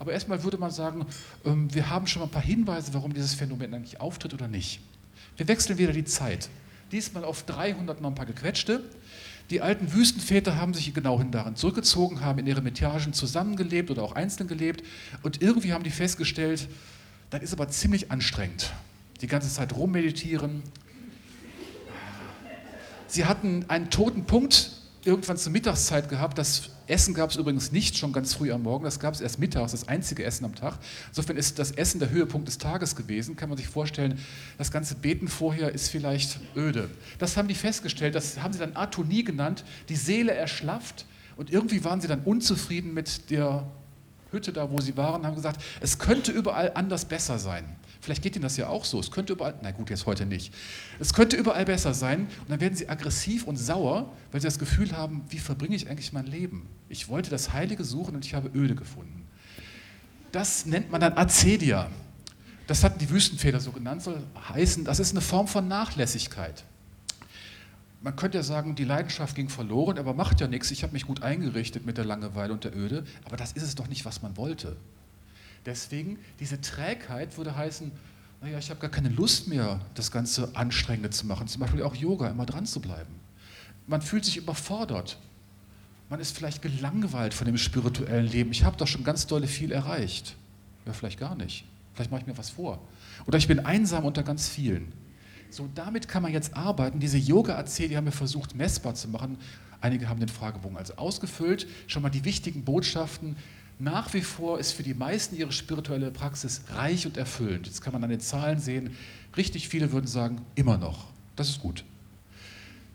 Aber 0.00 0.12
erstmal 0.12 0.42
würde 0.42 0.56
man 0.56 0.70
sagen, 0.70 1.04
ähm, 1.44 1.72
wir 1.72 1.90
haben 1.90 2.06
schon 2.06 2.20
mal 2.20 2.26
ein 2.26 2.32
paar 2.32 2.42
Hinweise, 2.42 2.94
warum 2.94 3.12
dieses 3.12 3.34
Phänomen 3.34 3.74
eigentlich 3.74 4.00
auftritt 4.00 4.32
oder 4.32 4.48
nicht. 4.48 4.80
Wir 5.36 5.46
wechseln 5.46 5.78
wieder 5.78 5.92
die 5.92 6.06
Zeit. 6.06 6.48
Diesmal 6.90 7.22
auf 7.22 7.44
300 7.44 8.00
noch 8.00 8.08
ein 8.08 8.14
paar 8.14 8.24
gequetschte. 8.26 8.82
Die 9.50 9.60
alten 9.60 9.92
Wüstenväter 9.92 10.56
haben 10.56 10.72
sich 10.72 10.94
genau 10.94 11.22
daran 11.22 11.54
zurückgezogen, 11.54 12.22
haben 12.22 12.38
in 12.38 12.46
ihren 12.46 12.64
Metiagen 12.64 13.12
zusammengelebt 13.12 13.90
oder 13.90 14.02
auch 14.02 14.12
einzeln 14.12 14.48
gelebt 14.48 14.82
und 15.22 15.42
irgendwie 15.42 15.74
haben 15.74 15.84
die 15.84 15.90
festgestellt, 15.90 16.66
das 17.28 17.42
ist 17.42 17.52
aber 17.52 17.68
ziemlich 17.68 18.10
anstrengend. 18.10 18.72
Die 19.20 19.26
ganze 19.26 19.50
Zeit 19.50 19.74
rummeditieren. 19.74 20.62
Sie 23.06 23.26
hatten 23.26 23.66
einen 23.68 23.90
toten 23.90 24.24
Punkt 24.24 24.79
irgendwann 25.04 25.36
zur 25.36 25.52
Mittagszeit 25.52 26.08
gehabt. 26.08 26.38
Das 26.38 26.70
Essen 26.86 27.14
gab 27.14 27.30
es 27.30 27.36
übrigens 27.36 27.72
nicht 27.72 27.96
schon 27.96 28.12
ganz 28.12 28.34
früh 28.34 28.52
am 28.52 28.62
Morgen, 28.62 28.84
das 28.84 29.00
gab 29.00 29.14
es 29.14 29.20
erst 29.20 29.38
mittags, 29.38 29.72
das 29.72 29.88
einzige 29.88 30.24
Essen 30.24 30.44
am 30.44 30.54
Tag. 30.54 30.78
Insofern 31.08 31.36
ist 31.36 31.58
das 31.58 31.70
Essen 31.72 32.00
der 32.00 32.10
Höhepunkt 32.10 32.48
des 32.48 32.58
Tages 32.58 32.96
gewesen. 32.96 33.36
Kann 33.36 33.48
man 33.48 33.58
sich 33.58 33.68
vorstellen, 33.68 34.18
das 34.58 34.70
ganze 34.70 34.94
Beten 34.94 35.28
vorher 35.28 35.72
ist 35.72 35.88
vielleicht 35.88 36.40
öde. 36.56 36.90
Das 37.18 37.36
haben 37.36 37.48
die 37.48 37.54
festgestellt, 37.54 38.14
das 38.14 38.42
haben 38.42 38.52
sie 38.52 38.58
dann 38.58 38.76
Atonie 38.76 39.24
genannt, 39.24 39.64
die 39.88 39.96
Seele 39.96 40.32
erschlafft 40.32 41.06
und 41.36 41.50
irgendwie 41.50 41.84
waren 41.84 42.00
sie 42.00 42.08
dann 42.08 42.22
unzufrieden 42.22 42.92
mit 42.92 43.30
der 43.30 43.66
Hütte 44.30 44.52
da, 44.52 44.70
wo 44.70 44.80
sie 44.80 44.96
waren, 44.96 45.26
haben 45.26 45.34
gesagt, 45.34 45.62
es 45.80 45.98
könnte 45.98 46.32
überall 46.32 46.72
anders 46.74 47.04
besser 47.04 47.38
sein. 47.38 47.64
Vielleicht 48.00 48.22
geht 48.22 48.34
Ihnen 48.34 48.42
das 48.42 48.56
ja 48.56 48.68
auch 48.68 48.84
so. 48.84 48.98
Es 48.98 49.10
könnte 49.10 49.34
überall, 49.34 49.54
na 49.62 49.72
gut, 49.72 49.90
jetzt 49.90 50.06
heute 50.06 50.24
nicht. 50.24 50.54
Es 50.98 51.12
könnte 51.12 51.36
überall 51.36 51.64
besser 51.66 51.92
sein 51.92 52.28
und 52.40 52.50
dann 52.50 52.60
werden 52.60 52.74
Sie 52.74 52.88
aggressiv 52.88 53.46
und 53.46 53.56
sauer, 53.56 54.10
weil 54.32 54.40
Sie 54.40 54.46
das 54.46 54.58
Gefühl 54.58 54.96
haben, 54.96 55.22
wie 55.28 55.38
verbringe 55.38 55.76
ich 55.76 55.88
eigentlich 55.90 56.12
mein 56.12 56.26
Leben? 56.26 56.66
Ich 56.88 57.08
wollte 57.08 57.30
das 57.30 57.52
Heilige 57.52 57.84
suchen 57.84 58.14
und 58.14 58.24
ich 58.24 58.34
habe 58.34 58.50
Öde 58.54 58.74
gefunden. 58.74 59.26
Das 60.32 60.64
nennt 60.64 60.90
man 60.90 61.00
dann 61.00 61.16
Acedia. 61.18 61.90
Das 62.66 62.84
hatten 62.84 63.00
die 63.00 63.10
Wüstenväter 63.10 63.60
so 63.60 63.72
genannt, 63.72 64.02
soll 64.02 64.22
heißen, 64.48 64.84
das 64.84 65.00
ist 65.00 65.10
eine 65.10 65.20
Form 65.20 65.48
von 65.48 65.66
Nachlässigkeit. 65.66 66.64
Man 68.00 68.16
könnte 68.16 68.38
ja 68.38 68.44
sagen, 68.44 68.76
die 68.76 68.84
Leidenschaft 68.84 69.34
ging 69.34 69.50
verloren, 69.50 69.98
aber 69.98 70.14
macht 70.14 70.40
ja 70.40 70.46
nichts. 70.46 70.70
Ich 70.70 70.82
habe 70.84 70.94
mich 70.94 71.06
gut 71.06 71.22
eingerichtet 71.22 71.84
mit 71.84 71.98
der 71.98 72.04
Langeweile 72.06 72.52
und 72.52 72.64
der 72.64 72.74
Öde, 72.74 73.04
aber 73.26 73.36
das 73.36 73.52
ist 73.52 73.64
es 73.64 73.74
doch 73.74 73.88
nicht, 73.88 74.06
was 74.06 74.22
man 74.22 74.36
wollte. 74.38 74.76
Deswegen, 75.66 76.18
diese 76.38 76.60
Trägheit 76.60 77.36
würde 77.36 77.56
heißen, 77.56 77.92
naja, 78.40 78.58
ich 78.58 78.70
habe 78.70 78.80
gar 78.80 78.90
keine 78.90 79.10
Lust 79.10 79.48
mehr, 79.48 79.80
das 79.94 80.10
Ganze 80.10 80.54
anstrengend 80.56 81.14
zu 81.14 81.26
machen, 81.26 81.46
zum 81.46 81.60
Beispiel 81.60 81.82
auch 81.82 81.94
Yoga, 81.94 82.28
immer 82.28 82.46
dran 82.46 82.64
zu 82.64 82.80
bleiben. 82.80 83.14
Man 83.86 84.00
fühlt 84.00 84.24
sich 84.24 84.38
überfordert. 84.38 85.18
Man 86.08 86.20
ist 86.20 86.36
vielleicht 86.36 86.62
gelangweilt 86.62 87.34
von 87.34 87.46
dem 87.46 87.58
spirituellen 87.58 88.26
Leben. 88.26 88.50
Ich 88.50 88.64
habe 88.64 88.76
doch 88.76 88.86
schon 88.86 89.04
ganz 89.04 89.26
dolle 89.26 89.46
viel 89.46 89.70
erreicht. 89.72 90.36
Ja, 90.86 90.92
vielleicht 90.92 91.20
gar 91.20 91.34
nicht. 91.34 91.64
Vielleicht 91.94 92.10
mache 92.10 92.22
ich 92.22 92.26
mir 92.26 92.38
was 92.38 92.50
vor. 92.50 92.80
Oder 93.26 93.38
ich 93.38 93.46
bin 93.46 93.60
einsam 93.60 94.04
unter 94.04 94.22
ganz 94.22 94.48
vielen. 94.48 94.92
So, 95.50 95.68
damit 95.74 96.08
kann 96.08 96.22
man 96.22 96.32
jetzt 96.32 96.54
arbeiten. 96.54 97.00
Diese 97.00 97.18
Yoga-AC, 97.18 97.88
die 97.88 97.96
haben 97.96 98.06
wir 98.06 98.12
versucht 98.12 98.54
messbar 98.54 98.94
zu 98.94 99.08
machen. 99.08 99.36
Einige 99.80 100.08
haben 100.08 100.20
den 100.20 100.28
Fragebogen 100.28 100.76
also 100.76 100.94
ausgefüllt. 100.94 101.66
Schon 101.86 102.02
mal 102.02 102.10
die 102.10 102.24
wichtigen 102.24 102.64
Botschaften, 102.64 103.36
nach 103.80 104.12
wie 104.14 104.20
vor 104.20 104.58
ist 104.58 104.72
für 104.72 104.82
die 104.82 104.94
meisten 104.94 105.36
ihre 105.36 105.52
spirituelle 105.52 106.10
Praxis 106.10 106.62
reich 106.74 107.06
und 107.06 107.16
erfüllend. 107.16 107.66
Jetzt 107.66 107.80
kann 107.80 107.92
man 107.92 108.04
an 108.04 108.10
den 108.10 108.20
Zahlen 108.20 108.58
sehen, 108.58 108.96
richtig 109.36 109.68
viele 109.68 109.92
würden 109.92 110.06
sagen, 110.06 110.42
immer 110.54 110.76
noch. 110.76 111.06
Das 111.36 111.48
ist 111.48 111.60
gut. 111.60 111.84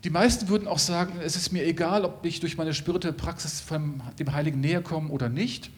Die 0.04 0.10
meisten 0.10 0.48
würden 0.48 0.68
auch 0.68 0.78
sagen, 0.78 1.18
es 1.24 1.34
ist 1.34 1.52
mir 1.52 1.66
egal, 1.66 2.04
ob 2.04 2.24
ich 2.24 2.38
durch 2.38 2.56
meine 2.56 2.74
spirituelle 2.74 3.16
Praxis 3.16 3.60
von 3.60 4.00
dem 4.18 4.32
Heiligen 4.32 4.60
näher 4.60 4.82
komme 4.82 5.10
oder 5.10 5.28
nicht. 5.28 5.70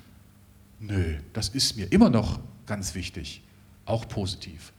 Nö, 0.81 1.17
das 1.33 1.49
ist 1.49 1.77
mir 1.77 1.91
immer 1.91 2.11
noch 2.11 2.39
ganz 2.67 2.95
wichtig, 2.95 3.43
auch 3.87 4.07
positiv. 4.07 4.73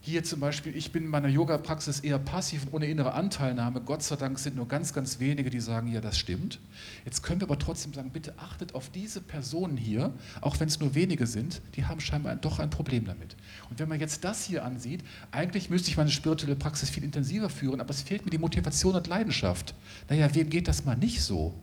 Hier 0.00 0.22
zum 0.22 0.38
Beispiel, 0.40 0.76
ich 0.76 0.92
bin 0.92 1.04
in 1.04 1.10
meiner 1.10 1.28
Yoga-Praxis 1.28 2.00
eher 2.00 2.18
passiv 2.18 2.64
und 2.64 2.72
ohne 2.72 2.86
innere 2.86 3.14
Anteilnahme. 3.14 3.80
Gott 3.80 4.02
sei 4.02 4.14
Dank 4.14 4.38
sind 4.38 4.54
nur 4.54 4.68
ganz, 4.68 4.94
ganz 4.94 5.18
wenige, 5.18 5.50
die 5.50 5.60
sagen, 5.60 5.92
ja, 5.92 6.00
das 6.00 6.16
stimmt. 6.16 6.60
Jetzt 7.04 7.22
können 7.22 7.40
wir 7.40 7.48
aber 7.48 7.58
trotzdem 7.58 7.92
sagen, 7.92 8.10
bitte 8.10 8.32
achtet 8.38 8.74
auf 8.74 8.90
diese 8.90 9.20
Personen 9.20 9.76
hier, 9.76 10.12
auch 10.40 10.60
wenn 10.60 10.68
es 10.68 10.78
nur 10.78 10.94
wenige 10.94 11.26
sind, 11.26 11.60
die 11.74 11.84
haben 11.84 12.00
scheinbar 12.00 12.36
doch 12.36 12.60
ein 12.60 12.70
Problem 12.70 13.06
damit. 13.06 13.36
Und 13.70 13.80
wenn 13.80 13.88
man 13.88 13.98
jetzt 13.98 14.22
das 14.22 14.44
hier 14.44 14.64
ansieht, 14.64 15.02
eigentlich 15.32 15.68
müsste 15.68 15.90
ich 15.90 15.96
meine 15.96 16.10
spirituelle 16.10 16.56
Praxis 16.56 16.90
viel 16.90 17.02
intensiver 17.02 17.50
führen, 17.50 17.80
aber 17.80 17.90
es 17.90 18.02
fehlt 18.02 18.24
mir 18.24 18.30
die 18.30 18.38
Motivation 18.38 18.94
und 18.94 19.06
Leidenschaft. 19.08 19.74
Naja, 20.08 20.32
wem 20.32 20.48
geht 20.48 20.68
das 20.68 20.84
mal 20.84 20.96
nicht 20.96 21.22
so? 21.22 21.54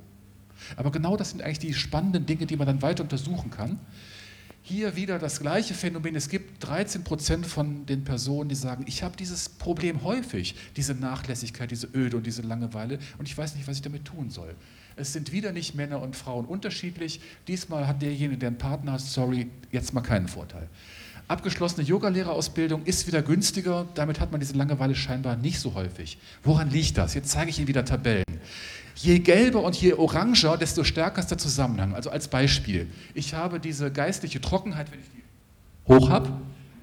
Aber 0.75 0.91
genau 0.91 1.15
das 1.15 1.31
sind 1.31 1.41
eigentlich 1.41 1.59
die 1.59 1.73
spannenden 1.73 2.25
Dinge, 2.25 2.45
die 2.45 2.57
man 2.57 2.67
dann 2.67 2.81
weiter 2.81 3.03
untersuchen 3.03 3.49
kann. 3.49 3.79
Hier 4.67 4.95
wieder 4.95 5.19
das 5.19 5.41
gleiche 5.41 5.75
Phänomen. 5.75 6.15
Es 6.15 6.27
gibt 6.27 6.65
13 6.65 7.03
Prozent 7.03 7.45
von 7.45 7.85
den 7.85 8.03
Personen, 8.03 8.49
die 8.49 8.55
sagen, 8.55 8.83
ich 8.87 9.03
habe 9.03 9.15
dieses 9.15 9.47
Problem 9.47 10.03
häufig, 10.03 10.55
diese 10.75 10.95
Nachlässigkeit, 10.95 11.69
diese 11.69 11.85
Öde 11.93 12.17
und 12.17 12.25
diese 12.25 12.41
Langeweile 12.41 12.97
und 13.19 13.27
ich 13.27 13.37
weiß 13.37 13.53
nicht, 13.53 13.67
was 13.67 13.75
ich 13.75 13.83
damit 13.83 14.05
tun 14.05 14.31
soll. 14.31 14.55
Es 14.95 15.13
sind 15.13 15.31
wieder 15.31 15.51
nicht 15.51 15.75
Männer 15.75 16.01
und 16.01 16.15
Frauen 16.15 16.45
unterschiedlich. 16.45 17.21
Diesmal 17.47 17.85
hat 17.87 18.01
derjenige, 18.01 18.39
der 18.39 18.47
einen 18.47 18.57
Partner 18.57 18.93
hat, 18.93 19.01
sorry, 19.01 19.51
jetzt 19.71 19.93
mal 19.93 20.01
keinen 20.01 20.27
Vorteil. 20.27 20.67
Abgeschlossene 21.27 21.85
Yogalehrerausbildung 21.85 22.85
ist 22.85 23.05
wieder 23.05 23.21
günstiger, 23.21 23.87
damit 23.93 24.19
hat 24.19 24.31
man 24.31 24.39
diese 24.39 24.53
Langeweile 24.53 24.95
scheinbar 24.95 25.35
nicht 25.35 25.59
so 25.59 25.75
häufig. 25.75 26.17
Woran 26.43 26.71
liegt 26.71 26.97
das? 26.97 27.13
Jetzt 27.13 27.29
zeige 27.29 27.51
ich 27.51 27.59
Ihnen 27.59 27.67
wieder 27.67 27.85
Tabellen. 27.85 28.25
Je 28.95 29.19
gelber 29.19 29.63
und 29.63 29.75
je 29.75 29.93
oranger, 29.93 30.57
desto 30.57 30.83
stärker 30.83 31.19
ist 31.19 31.29
der 31.29 31.37
Zusammenhang. 31.37 31.93
Also 31.93 32.09
als 32.09 32.27
Beispiel, 32.27 32.89
ich 33.13 33.33
habe 33.33 33.59
diese 33.59 33.91
geistliche 33.91 34.39
Trockenheit, 34.39 34.91
wenn 34.91 34.99
ich 34.99 35.09
die 35.09 35.23
hoch 35.87 36.09
habe, 36.09 36.29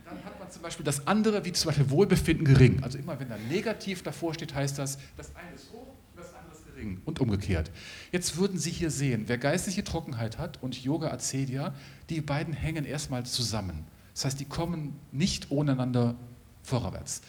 dann 0.05 0.23
hat 0.25 0.39
man 0.39 0.51
zum 0.51 0.63
Beispiel 0.63 0.85
das 0.85 1.07
andere, 1.07 1.45
wie 1.45 1.53
zum 1.53 1.69
Beispiel 1.69 1.89
Wohlbefinden 1.91 2.45
gering. 2.45 2.83
Also 2.83 2.99
immer 2.99 3.19
wenn 3.19 3.31
da 3.31 3.37
negativ 3.51 4.03
davor 4.03 4.35
steht, 4.35 4.55
heißt 4.55 4.79
das, 4.79 4.99
das 5.17 5.35
eine 5.35 5.55
ist 5.55 5.73
hoch 5.73 5.87
und 6.15 6.23
das 6.23 6.35
andere 6.35 6.55
ist 6.55 6.67
gering 6.67 7.01
und 7.07 7.19
umgekehrt. 7.21 7.71
Jetzt 8.13 8.37
würden 8.37 8.59
Sie 8.59 8.71
hier 8.71 8.91
sehen, 8.91 9.25
wer 9.27 9.39
geistliche 9.39 9.83
Trockenheit 9.83 10.39
hat 10.39 10.63
und 10.63 10.83
Yoga 10.85 11.11
Acedia, 11.11 11.75
die 12.11 12.21
beiden 12.21 12.53
hängen 12.53 12.85
erstmal 12.85 13.25
zusammen. 13.25 13.85
Das 14.13 14.27
heißt, 14.27 14.39
die 14.39 14.45
kommen 14.45 14.99
nicht 15.13 15.51
ohneinander 15.51 16.15
vorwärts. 16.63 17.23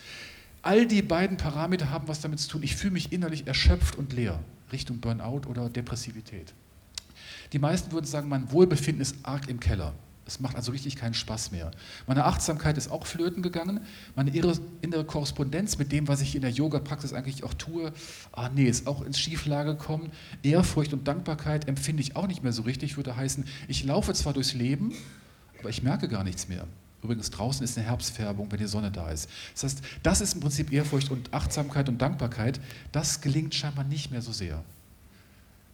All 0.62 0.86
die 0.86 1.02
beiden 1.02 1.38
Parameter 1.38 1.90
haben 1.90 2.08
was 2.08 2.22
damit 2.22 2.40
zu 2.40 2.50
tun. 2.50 2.64
Ich 2.64 2.76
fühle 2.76 2.94
mich 2.94 3.12
innerlich 3.12 3.48
erschöpft 3.48 3.98
und 3.98 4.14
leer, 4.14 4.40
Richtung 4.74 5.00
Burnout 5.00 5.48
oder 5.48 5.70
Depressivität. 5.70 6.54
Die 7.54 7.60
meisten 7.60 7.92
würden 7.92 8.06
sagen, 8.06 8.28
mein 8.28 8.52
Wohlbefinden 8.52 9.02
ist 9.02 9.16
arg 9.24 9.48
im 9.48 9.60
Keller. 9.60 9.94
Es 10.26 10.40
macht 10.40 10.56
also 10.56 10.72
richtig 10.72 10.96
keinen 10.96 11.14
Spaß 11.14 11.52
mehr. 11.52 11.72
Meine 12.08 12.24
Achtsamkeit 12.24 12.78
ist 12.78 12.90
auch 12.90 13.06
flöten 13.06 13.44
gegangen. 13.44 13.82
Meine 14.16 14.32
innere 14.32 15.04
Korrespondenz 15.04 15.78
mit 15.78 15.92
dem, 15.92 16.08
was 16.08 16.22
ich 16.22 16.36
in 16.36 16.42
der 16.42 16.52
Yoga-Praxis 16.52 17.14
eigentlich 17.14 17.44
auch 17.44 17.54
tue, 17.54 17.92
ah 18.32 18.50
nee, 18.50 18.64
ist 18.64 18.88
auch 18.88 19.02
ins 19.02 19.20
Schieflage 19.20 19.76
gekommen. 19.76 20.12
Ehrfurcht 20.42 20.94
und 20.94 21.08
Dankbarkeit 21.08 21.68
empfinde 21.68 22.02
ich 22.02 22.16
auch 22.16 22.28
nicht 22.28 22.42
mehr 22.42 22.54
so 22.54 22.62
richtig. 22.62 22.96
Würde 22.96 23.18
heißen, 23.18 23.46
ich 23.68 23.84
laufe 23.84 24.14
zwar 24.14 24.32
durchs 24.34 24.54
Leben, 24.54 24.94
aber 25.60 25.70
ich 25.70 25.84
merke 25.84 26.08
gar 26.08 26.24
nichts 26.24 26.48
mehr. 26.48 26.66
Übrigens, 27.04 27.30
draußen 27.30 27.64
ist 27.64 27.78
eine 27.78 27.86
Herbstfärbung, 27.86 28.52
wenn 28.52 28.60
die 28.60 28.68
Sonne 28.68 28.90
da 28.90 29.10
ist. 29.12 29.30
Das 29.54 29.64
heißt, 29.64 29.82
das 30.04 30.22
ist 30.22 30.36
im 30.36 30.40
Prinzip 30.40 30.72
Ehrfurcht 30.72 31.12
und 31.12 31.34
Achtsamkeit 31.34 31.90
und 31.90 32.02
Dankbarkeit. 32.02 32.62
Das 32.94 33.20
gelingt 33.20 33.54
scheinbar 33.54 33.84
nicht 33.84 34.10
mehr 34.10 34.22
so 34.22 34.32
sehr. 34.32 34.64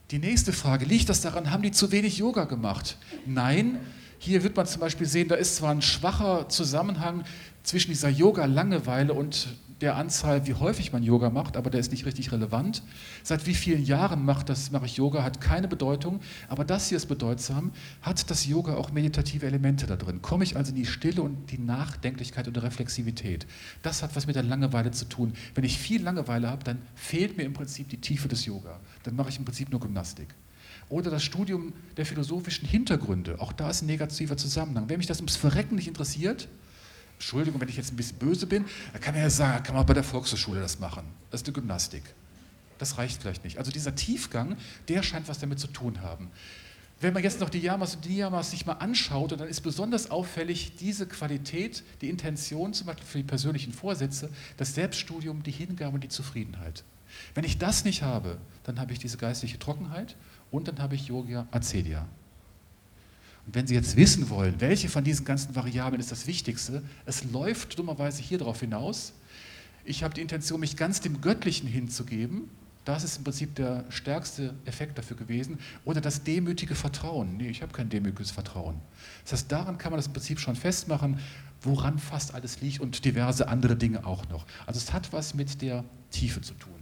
Die 0.09 0.17
nächste 0.17 0.53
Frage, 0.53 0.85
liegt 0.85 1.07
das 1.07 1.21
daran, 1.21 1.51
haben 1.51 1.61
die 1.61 1.71
zu 1.71 1.91
wenig 1.91 2.17
Yoga 2.17 2.45
gemacht? 2.45 2.97
Nein, 3.27 3.79
hier 4.17 4.41
wird 4.43 4.57
man 4.57 4.65
zum 4.65 4.81
Beispiel 4.81 5.05
sehen, 5.05 5.27
da 5.27 5.35
ist 5.35 5.57
zwar 5.57 5.69
ein 5.69 5.83
schwacher 5.83 6.49
Zusammenhang 6.49 7.23
zwischen 7.61 7.91
dieser 7.91 8.09
Yoga-Langeweile 8.09 9.13
und 9.13 9.49
der 9.81 9.95
Anzahl, 9.95 10.45
wie 10.45 10.53
häufig 10.53 10.91
man 10.91 11.03
Yoga 11.03 11.29
macht, 11.29 11.55
aber 11.55 11.69
der 11.69 11.79
ist 11.79 11.91
nicht 11.91 12.05
richtig 12.05 12.31
relevant. 12.31 12.83
Seit 13.23 13.45
wie 13.45 13.53
vielen 13.53 13.83
Jahren 13.85 14.25
macht 14.25 14.49
das, 14.49 14.71
mache 14.71 14.85
ich 14.85 14.97
Yoga, 14.97 15.23
hat 15.23 15.39
keine 15.39 15.67
Bedeutung, 15.67 16.19
aber 16.47 16.65
das 16.65 16.89
hier 16.89 16.97
ist 16.97 17.05
bedeutsam, 17.05 17.71
hat 18.01 18.29
das 18.29 18.45
Yoga 18.45 18.75
auch 18.75 18.91
meditative 18.91 19.45
Elemente 19.45 19.87
da 19.87 19.95
drin. 19.95 20.21
Komme 20.21 20.43
ich 20.43 20.57
also 20.57 20.71
in 20.71 20.75
die 20.75 20.85
Stille 20.85 21.21
und 21.21 21.51
die 21.51 21.59
Nachdenklichkeit 21.59 22.47
und 22.47 22.61
Reflexivität. 22.61 23.47
Das 23.81 24.03
hat 24.03 24.15
was 24.15 24.27
mit 24.27 24.35
der 24.35 24.43
Langeweile 24.43 24.91
zu 24.91 25.05
tun. 25.05 25.33
Wenn 25.55 25.63
ich 25.63 25.77
viel 25.77 26.03
Langeweile 26.03 26.49
habe, 26.49 26.63
dann 26.63 26.79
fehlt 26.95 27.37
mir 27.37 27.43
im 27.43 27.53
Prinzip 27.53 27.89
die 27.89 28.01
Tiefe 28.01 28.27
des 28.27 28.45
Yoga. 28.45 28.79
Dann 29.03 29.15
mache 29.15 29.29
ich 29.29 29.37
im 29.37 29.45
Prinzip 29.45 29.71
nur 29.71 29.79
Gymnastik. 29.79 30.27
Oder 30.89 31.11
das 31.11 31.23
Studium 31.23 31.73
der 31.97 32.05
philosophischen 32.05 32.67
Hintergründe. 32.67 33.39
Auch 33.39 33.53
da 33.53 33.69
ist 33.69 33.83
ein 33.83 33.85
negativer 33.85 34.37
Zusammenhang. 34.37 34.89
Wenn 34.89 34.97
mich 34.97 35.07
das 35.07 35.19
ums 35.19 35.35
Verrecken 35.35 35.75
nicht 35.75 35.87
interessiert, 35.87 36.47
Entschuldigung, 37.19 37.59
wenn 37.59 37.67
ich 37.67 37.75
jetzt 37.75 37.91
ein 37.91 37.97
bisschen 37.97 38.17
böse 38.17 38.47
bin, 38.47 38.63
dann 38.93 39.01
kann 39.01 39.13
man 39.13 39.21
ja 39.21 39.29
sagen, 39.29 39.61
kann 39.61 39.75
man 39.75 39.85
bei 39.85 39.93
der 39.93 40.05
Volkshochschule 40.05 40.61
das 40.61 40.79
machen. 40.79 41.03
Das 41.31 41.41
ist 41.41 41.47
eine 41.47 41.53
Gymnastik. 41.53 42.03
Das 42.77 42.97
reicht 42.97 43.21
vielleicht 43.21 43.43
nicht. 43.43 43.57
Also 43.57 43.71
dieser 43.71 43.93
Tiefgang, 43.93 44.55
der 44.87 45.03
scheint 45.03 45.27
was 45.27 45.37
damit 45.37 45.59
zu 45.59 45.67
tun 45.67 46.01
haben. 46.01 46.31
Wenn 47.01 47.13
man 47.13 47.21
jetzt 47.21 47.41
noch 47.41 47.49
die 47.49 47.59
Yamas 47.59 47.95
und 47.95 48.05
die 48.05 48.15
Yamas 48.15 48.51
sich 48.51 48.65
mal 48.65 48.73
anschaut, 48.73 49.33
dann 49.33 49.49
ist 49.49 49.59
besonders 49.59 50.11
auffällig 50.11 50.77
diese 50.77 51.07
Qualität, 51.07 51.83
die 51.99 52.09
Intention 52.09 52.73
zum 52.73 52.87
Beispiel 52.87 53.05
für 53.05 53.17
die 53.17 53.25
persönlichen 53.25 53.73
Vorsätze, 53.73 54.29
das 54.55 54.73
Selbststudium, 54.75 55.43
die 55.43 55.51
Hingabe 55.51 55.95
und 55.95 56.03
die 56.05 56.09
Zufriedenheit. 56.09 56.85
Wenn 57.35 57.43
ich 57.43 57.57
das 57.57 57.83
nicht 57.83 58.01
habe, 58.01 58.37
dann 58.63 58.79
habe 58.79 58.93
ich 58.93 58.99
diese 58.99 59.17
geistliche 59.17 59.59
Trockenheit 59.59 60.15
und 60.51 60.69
dann 60.69 60.79
habe 60.79 60.95
ich 60.95 61.07
Yoga 61.07 61.47
Acedia. 61.51 62.07
Und 63.45 63.55
wenn 63.55 63.67
Sie 63.67 63.73
jetzt 63.73 63.95
wissen 63.95 64.29
wollen, 64.29 64.55
welche 64.59 64.89
von 64.89 65.03
diesen 65.03 65.25
ganzen 65.25 65.55
Variablen 65.55 65.99
ist 65.99 66.11
das 66.11 66.27
Wichtigste, 66.27 66.83
es 67.05 67.23
läuft 67.31 67.77
dummerweise 67.79 68.21
hier 68.21 68.37
darauf 68.37 68.59
hinaus. 68.59 69.13
Ich 69.85 70.03
habe 70.03 70.13
die 70.13 70.21
Intention, 70.21 70.59
mich 70.59 70.75
ganz 70.75 71.01
dem 71.01 71.21
Göttlichen 71.21 71.67
hinzugeben. 71.67 72.49
Das 72.85 73.03
ist 73.03 73.17
im 73.17 73.23
Prinzip 73.23 73.55
der 73.55 73.85
stärkste 73.89 74.53
Effekt 74.65 74.97
dafür 74.97 75.17
gewesen. 75.17 75.59
Oder 75.85 76.01
das 76.01 76.23
demütige 76.23 76.75
Vertrauen. 76.75 77.37
Nee, 77.37 77.49
ich 77.49 77.61
habe 77.61 77.71
kein 77.71 77.89
demütiges 77.89 78.31
Vertrauen. 78.31 78.75
Das 79.23 79.33
heißt, 79.33 79.51
daran 79.51 79.77
kann 79.77 79.91
man 79.91 79.97
das 79.97 80.07
im 80.07 80.13
Prinzip 80.13 80.39
schon 80.39 80.55
festmachen, 80.55 81.19
woran 81.61 81.99
fast 81.99 82.33
alles 82.33 82.61
liegt 82.61 82.79
und 82.79 83.03
diverse 83.05 83.47
andere 83.47 83.75
Dinge 83.75 84.05
auch 84.05 84.27
noch. 84.29 84.45
Also 84.65 84.79
es 84.79 84.93
hat 84.93 85.11
was 85.11 85.33
mit 85.33 85.61
der 85.61 85.83
Tiefe 86.11 86.41
zu 86.41 86.53
tun. 86.53 86.73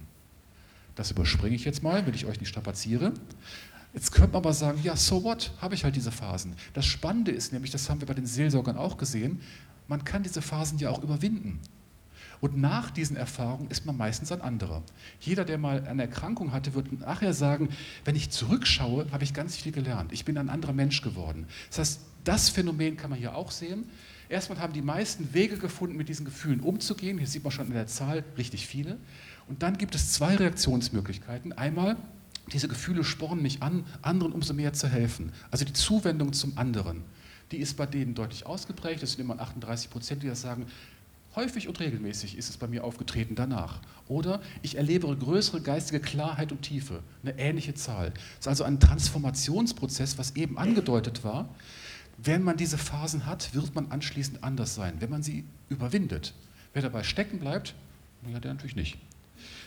Das 0.94 1.10
überspringe 1.10 1.54
ich 1.54 1.64
jetzt 1.64 1.82
mal, 1.82 2.06
wenn 2.06 2.14
ich 2.14 2.26
euch 2.26 2.40
nicht 2.40 2.48
strapaziere. 2.48 3.12
Jetzt 3.94 4.12
könnte 4.12 4.32
man 4.32 4.42
aber 4.42 4.52
sagen, 4.52 4.80
ja, 4.82 4.96
so 4.96 5.24
what, 5.24 5.52
habe 5.60 5.74
ich 5.74 5.84
halt 5.84 5.96
diese 5.96 6.12
Phasen. 6.12 6.54
Das 6.74 6.86
Spannende 6.86 7.30
ist 7.30 7.52
nämlich, 7.52 7.70
das 7.70 7.88
haben 7.88 8.00
wir 8.00 8.06
bei 8.06 8.14
den 8.14 8.26
Seelsorgern 8.26 8.76
auch 8.76 8.96
gesehen, 8.96 9.40
man 9.88 10.04
kann 10.04 10.22
diese 10.22 10.42
Phasen 10.42 10.78
ja 10.78 10.90
auch 10.90 11.02
überwinden. 11.02 11.60
Und 12.40 12.56
nach 12.56 12.90
diesen 12.90 13.16
Erfahrungen 13.16 13.68
ist 13.70 13.84
man 13.84 13.96
meistens 13.96 14.30
ein 14.30 14.40
anderer. 14.40 14.82
Jeder, 15.20 15.44
der 15.44 15.58
mal 15.58 15.84
eine 15.88 16.02
Erkrankung 16.02 16.52
hatte, 16.52 16.74
wird 16.74 17.00
nachher 17.00 17.34
sagen, 17.34 17.70
wenn 18.04 18.14
ich 18.14 18.30
zurückschaue, 18.30 19.06
habe 19.10 19.24
ich 19.24 19.34
ganz 19.34 19.56
viel 19.56 19.72
gelernt. 19.72 20.12
Ich 20.12 20.24
bin 20.24 20.38
ein 20.38 20.48
anderer 20.48 20.72
Mensch 20.72 21.02
geworden. 21.02 21.46
Das 21.70 21.78
heißt, 21.78 22.00
das 22.24 22.48
Phänomen 22.48 22.96
kann 22.96 23.10
man 23.10 23.18
hier 23.18 23.34
auch 23.34 23.50
sehen. 23.50 23.88
Erstmal 24.28 24.58
haben 24.60 24.72
die 24.72 24.82
meisten 24.82 25.32
Wege 25.32 25.56
gefunden, 25.56 25.96
mit 25.96 26.08
diesen 26.08 26.26
Gefühlen 26.26 26.60
umzugehen. 26.60 27.18
Hier 27.18 27.26
sieht 27.26 27.42
man 27.42 27.50
schon 27.50 27.66
in 27.66 27.72
der 27.72 27.86
Zahl 27.86 28.22
richtig 28.36 28.66
viele. 28.66 28.98
Und 29.48 29.62
dann 29.62 29.78
gibt 29.78 29.94
es 29.94 30.12
zwei 30.12 30.36
Reaktionsmöglichkeiten. 30.36 31.54
Einmal 31.54 31.96
diese 32.52 32.68
Gefühle 32.68 33.04
spornen 33.04 33.42
mich 33.42 33.62
an, 33.62 33.84
anderen 34.02 34.32
umso 34.32 34.54
mehr 34.54 34.72
zu 34.72 34.88
helfen. 34.88 35.32
Also 35.50 35.64
die 35.64 35.72
Zuwendung 35.72 36.32
zum 36.32 36.56
anderen, 36.56 37.02
die 37.50 37.58
ist 37.58 37.76
bei 37.76 37.86
denen 37.86 38.14
deutlich 38.14 38.46
ausgeprägt. 38.46 39.02
Es 39.02 39.12
sind 39.12 39.20
immer 39.20 39.38
38 39.40 39.90
Prozent, 39.90 40.22
die 40.22 40.28
das 40.28 40.40
sagen, 40.40 40.66
häufig 41.34 41.68
und 41.68 41.78
regelmäßig 41.80 42.36
ist 42.36 42.50
es 42.50 42.56
bei 42.56 42.66
mir 42.66 42.84
aufgetreten 42.84 43.34
danach. 43.34 43.80
Oder 44.08 44.40
ich 44.62 44.76
erlebe 44.76 45.14
größere 45.14 45.60
geistige 45.60 46.00
Klarheit 46.00 46.52
und 46.52 46.62
Tiefe, 46.62 47.02
eine 47.22 47.38
ähnliche 47.38 47.74
Zahl. 47.74 48.12
Es 48.34 48.40
ist 48.40 48.48
also 48.48 48.64
ein 48.64 48.80
Transformationsprozess, 48.80 50.18
was 50.18 50.36
eben 50.36 50.58
angedeutet 50.58 51.24
war. 51.24 51.48
Wenn 52.16 52.42
man 52.42 52.56
diese 52.56 52.78
Phasen 52.78 53.26
hat, 53.26 53.54
wird 53.54 53.74
man 53.74 53.90
anschließend 53.92 54.42
anders 54.42 54.74
sein, 54.74 54.94
wenn 54.98 55.10
man 55.10 55.22
sie 55.22 55.44
überwindet. 55.68 56.34
Wer 56.72 56.82
dabei 56.82 57.04
stecken 57.04 57.38
bleibt, 57.38 57.74
ja, 58.30 58.40
der 58.40 58.54
natürlich 58.54 58.76
nicht. 58.76 58.98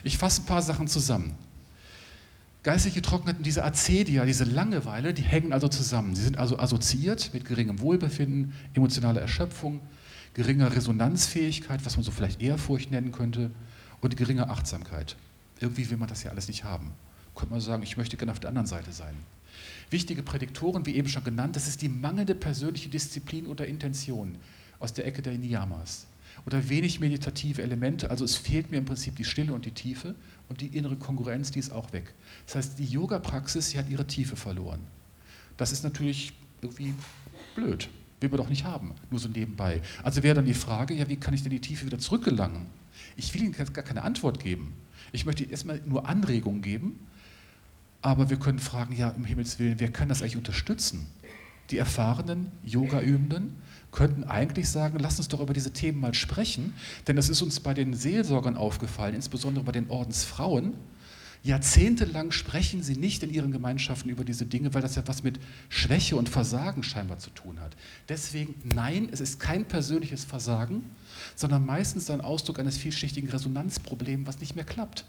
Ich 0.04 0.18
fasse 0.18 0.42
ein 0.42 0.46
paar 0.46 0.62
Sachen 0.62 0.88
zusammen. 0.88 1.36
Geistliche 2.64 3.02
Trockenheit 3.02 3.38
und 3.38 3.46
diese 3.46 3.64
Acedia, 3.64 4.24
diese 4.24 4.44
Langeweile, 4.44 5.16
die 5.16 5.24
hängen 5.24 5.52
also 5.52 5.68
zusammen. 5.68 6.16
Sie 6.16 6.22
sind 6.22 6.38
also 6.38 6.60
assoziiert 6.60 7.34
mit 7.34 7.44
geringem 7.44 7.80
Wohlbefinden, 7.80 8.54
emotionaler 8.76 9.20
Erschöpfung, 9.20 9.82
geringer 10.36 10.76
Resonanzfähigkeit, 10.76 11.84
was 11.86 11.98
man 11.98 12.04
so 12.04 12.12
vielleicht 12.12 12.40
Ehrfurcht 12.40 12.92
nennen 12.92 13.12
könnte, 13.12 13.50
und 14.00 14.16
geringer 14.16 14.52
Achtsamkeit. 14.52 15.16
Irgendwie 15.60 15.90
will 15.90 15.98
man 15.98 16.08
das 16.08 16.22
ja 16.24 16.30
alles 16.32 16.48
nicht 16.48 16.64
haben. 16.64 16.92
Könnte 17.36 17.52
man 17.52 17.62
sagen, 17.62 17.82
ich 17.82 17.98
möchte 17.98 18.16
gerne 18.16 18.32
auf 18.32 18.40
der 18.40 18.50
anderen 18.50 18.68
Seite 18.68 18.92
sein. 18.92 19.16
Wichtige 19.90 20.22
Prädiktoren, 20.22 20.86
wie 20.86 20.96
eben 20.96 21.08
schon 21.08 21.24
genannt, 21.24 21.56
das 21.56 21.68
ist 21.68 21.82
die 21.82 21.90
mangelnde 21.90 22.36
persönliche 22.36 22.90
Disziplin 22.90 23.48
oder 23.48 23.66
Intention 23.66 24.36
aus 24.80 24.94
der 24.94 25.08
Ecke 25.08 25.24
der 25.24 25.34
Niyamas 25.34 26.06
oder 26.46 26.70
wenig 26.70 27.00
meditative 27.00 27.62
Elemente. 27.62 28.10
Also 28.10 28.26
es 28.26 28.36
fehlt 28.36 28.72
mir 28.72 28.78
im 28.78 28.86
Prinzip 28.86 29.16
die 29.16 29.26
Stille 29.26 29.54
und 29.54 29.66
die 29.66 29.72
Tiefe 29.72 30.16
und 30.50 30.62
die 30.62 30.68
innere 30.68 30.96
Kongruenz, 30.96 31.52
die 31.52 31.60
ist 31.60 31.72
auch 31.72 31.94
weg. 31.94 32.14
Das 32.46 32.56
heißt, 32.56 32.80
die 32.80 32.86
Yoga-Praxis, 32.86 33.76
hat 33.76 33.90
ihre 33.90 34.08
Tiefe 34.08 34.36
verloren. 34.36 34.82
Das 35.58 35.72
ist 35.72 35.84
natürlich 35.84 36.34
irgendwie 36.62 36.94
blöd. 37.56 37.90
Will 38.20 38.30
man 38.30 38.38
doch 38.38 38.50
nicht 38.50 38.66
haben, 38.66 38.94
nur 39.10 39.20
so 39.20 39.30
nebenbei. 39.30 39.82
Also 40.04 40.22
wäre 40.22 40.36
dann 40.36 40.46
die 40.46 40.54
Frage, 40.54 40.94
ja, 40.94 41.10
wie 41.10 41.16
kann 41.16 41.34
ich 41.34 41.42
denn 41.42 41.52
die 41.52 41.60
Tiefe 41.60 41.86
wieder 41.86 41.98
zurückgelangen? 41.98 42.68
Ich 43.16 43.34
will 43.34 43.44
Ihnen 43.44 43.54
gar 43.54 43.84
keine 43.84 44.04
Antwort 44.04 44.40
geben. 44.40 44.74
Ich 45.12 45.26
möchte 45.26 45.44
erstmal 45.44 45.82
nur 45.86 46.08
Anregungen 46.08 46.62
geben, 46.62 47.00
aber 48.02 48.30
wir 48.30 48.38
können 48.38 48.60
fragen, 48.60 48.96
ja, 48.96 49.10
um 49.10 49.26
Himmels 49.26 49.60
Willen, 49.60 49.80
wer 49.80 49.92
kann 49.92 50.10
das 50.10 50.22
eigentlich 50.22 50.38
unterstützen? 50.38 51.08
Die 51.72 51.78
erfahrenen 51.78 52.52
Yoga-Übenden, 52.64 53.56
könnten 53.92 54.24
eigentlich 54.24 54.70
sagen, 54.70 54.98
lass 55.00 55.18
uns 55.18 55.28
doch 55.28 55.42
über 55.42 55.54
diese 55.54 55.74
Themen 55.74 56.00
mal 56.00 56.14
sprechen, 56.14 56.74
denn 57.08 57.18
es 57.18 57.30
ist 57.30 57.42
uns 57.42 57.60
bei 57.60 57.74
den 57.74 57.94
Seelsorgern 57.94 58.56
aufgefallen, 58.56 59.16
insbesondere 59.16 59.66
bei 59.66 59.74
den 59.74 59.90
Ordensfrauen, 59.90 60.76
Jahrzehntelang 61.44 62.32
sprechen 62.32 62.84
sie 62.84 62.96
nicht 62.96 63.24
in 63.24 63.32
ihren 63.32 63.52
Gemeinschaften 63.52 64.10
über 64.10 64.24
diese 64.24 64.46
Dinge, 64.46 64.76
weil 64.76 64.84
das 64.84 64.96
ja 64.96 65.02
was 65.08 65.24
mit 65.24 65.40
Schwäche 65.70 66.16
und 66.16 66.30
Versagen 66.30 66.84
scheinbar 66.84 67.18
zu 67.18 67.32
tun 67.32 67.60
hat. 67.60 67.76
Deswegen, 68.10 68.54
nein, 68.76 69.10
es 69.12 69.22
ist 69.22 69.40
kein 69.40 69.66
persönliches 69.66 70.24
Versagen, 70.24 70.84
sondern 71.36 71.66
meistens 71.66 72.12
ein 72.12 72.22
Ausdruck 72.22 72.60
eines 72.60 72.78
vielschichtigen 72.78 73.30
Resonanzproblems, 73.30 74.28
was 74.28 74.40
nicht 74.40 74.56
mehr 74.56 74.66
klappt. 74.66 75.06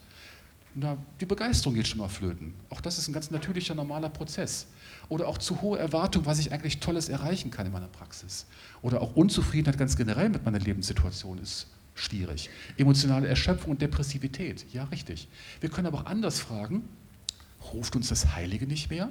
Na, 0.75 0.97
die 1.21 1.27
Begeisterung 1.27 1.75
geht 1.75 1.87
schon 1.87 1.99
mal 1.99 2.09
flöten. 2.09 2.55
Auch 2.71 2.81
das 2.81 2.99
ist 2.99 3.09
ein 3.09 3.13
ganz 3.13 3.31
natürlicher, 3.31 3.75
normaler 3.75 4.09
Prozess. 4.09 4.67
Oder 5.09 5.29
auch 5.29 5.39
zu 5.39 5.61
hohe 5.61 5.79
Erwartungen, 5.79 6.25
was 6.25 6.39
ich 6.39 6.53
eigentlich 6.53 6.81
Tolles 6.81 7.09
erreichen 7.09 7.51
kann 7.51 7.67
in 7.67 7.73
meiner 7.73 7.89
Praxis. 7.89 8.47
Oder 8.81 9.03
auch 9.03 9.15
Unzufriedenheit 9.15 9.79
ganz 9.79 9.97
generell 9.97 10.31
mit 10.31 10.45
meiner 10.45 10.59
Lebenssituation 10.59 11.39
ist 11.39 11.67
schwierig. 11.95 12.49
Emotionale 12.79 13.29
Erschöpfung 13.29 13.73
und 13.73 13.83
Depressivität, 13.83 14.65
ja 14.73 14.85
richtig. 14.85 15.29
Wir 15.61 15.69
können 15.69 15.87
aber 15.87 15.99
auch 15.99 16.07
anders 16.07 16.41
fragen, 16.41 16.89
ruft 17.73 17.95
uns 17.95 18.09
das 18.09 18.35
Heilige 18.35 18.67
nicht 18.67 18.89
mehr? 18.89 19.11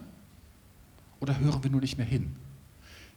Oder 1.20 1.39
hören 1.39 1.63
wir 1.63 1.70
nur 1.70 1.82
nicht 1.82 1.98
mehr 1.98 2.08
hin? 2.08 2.36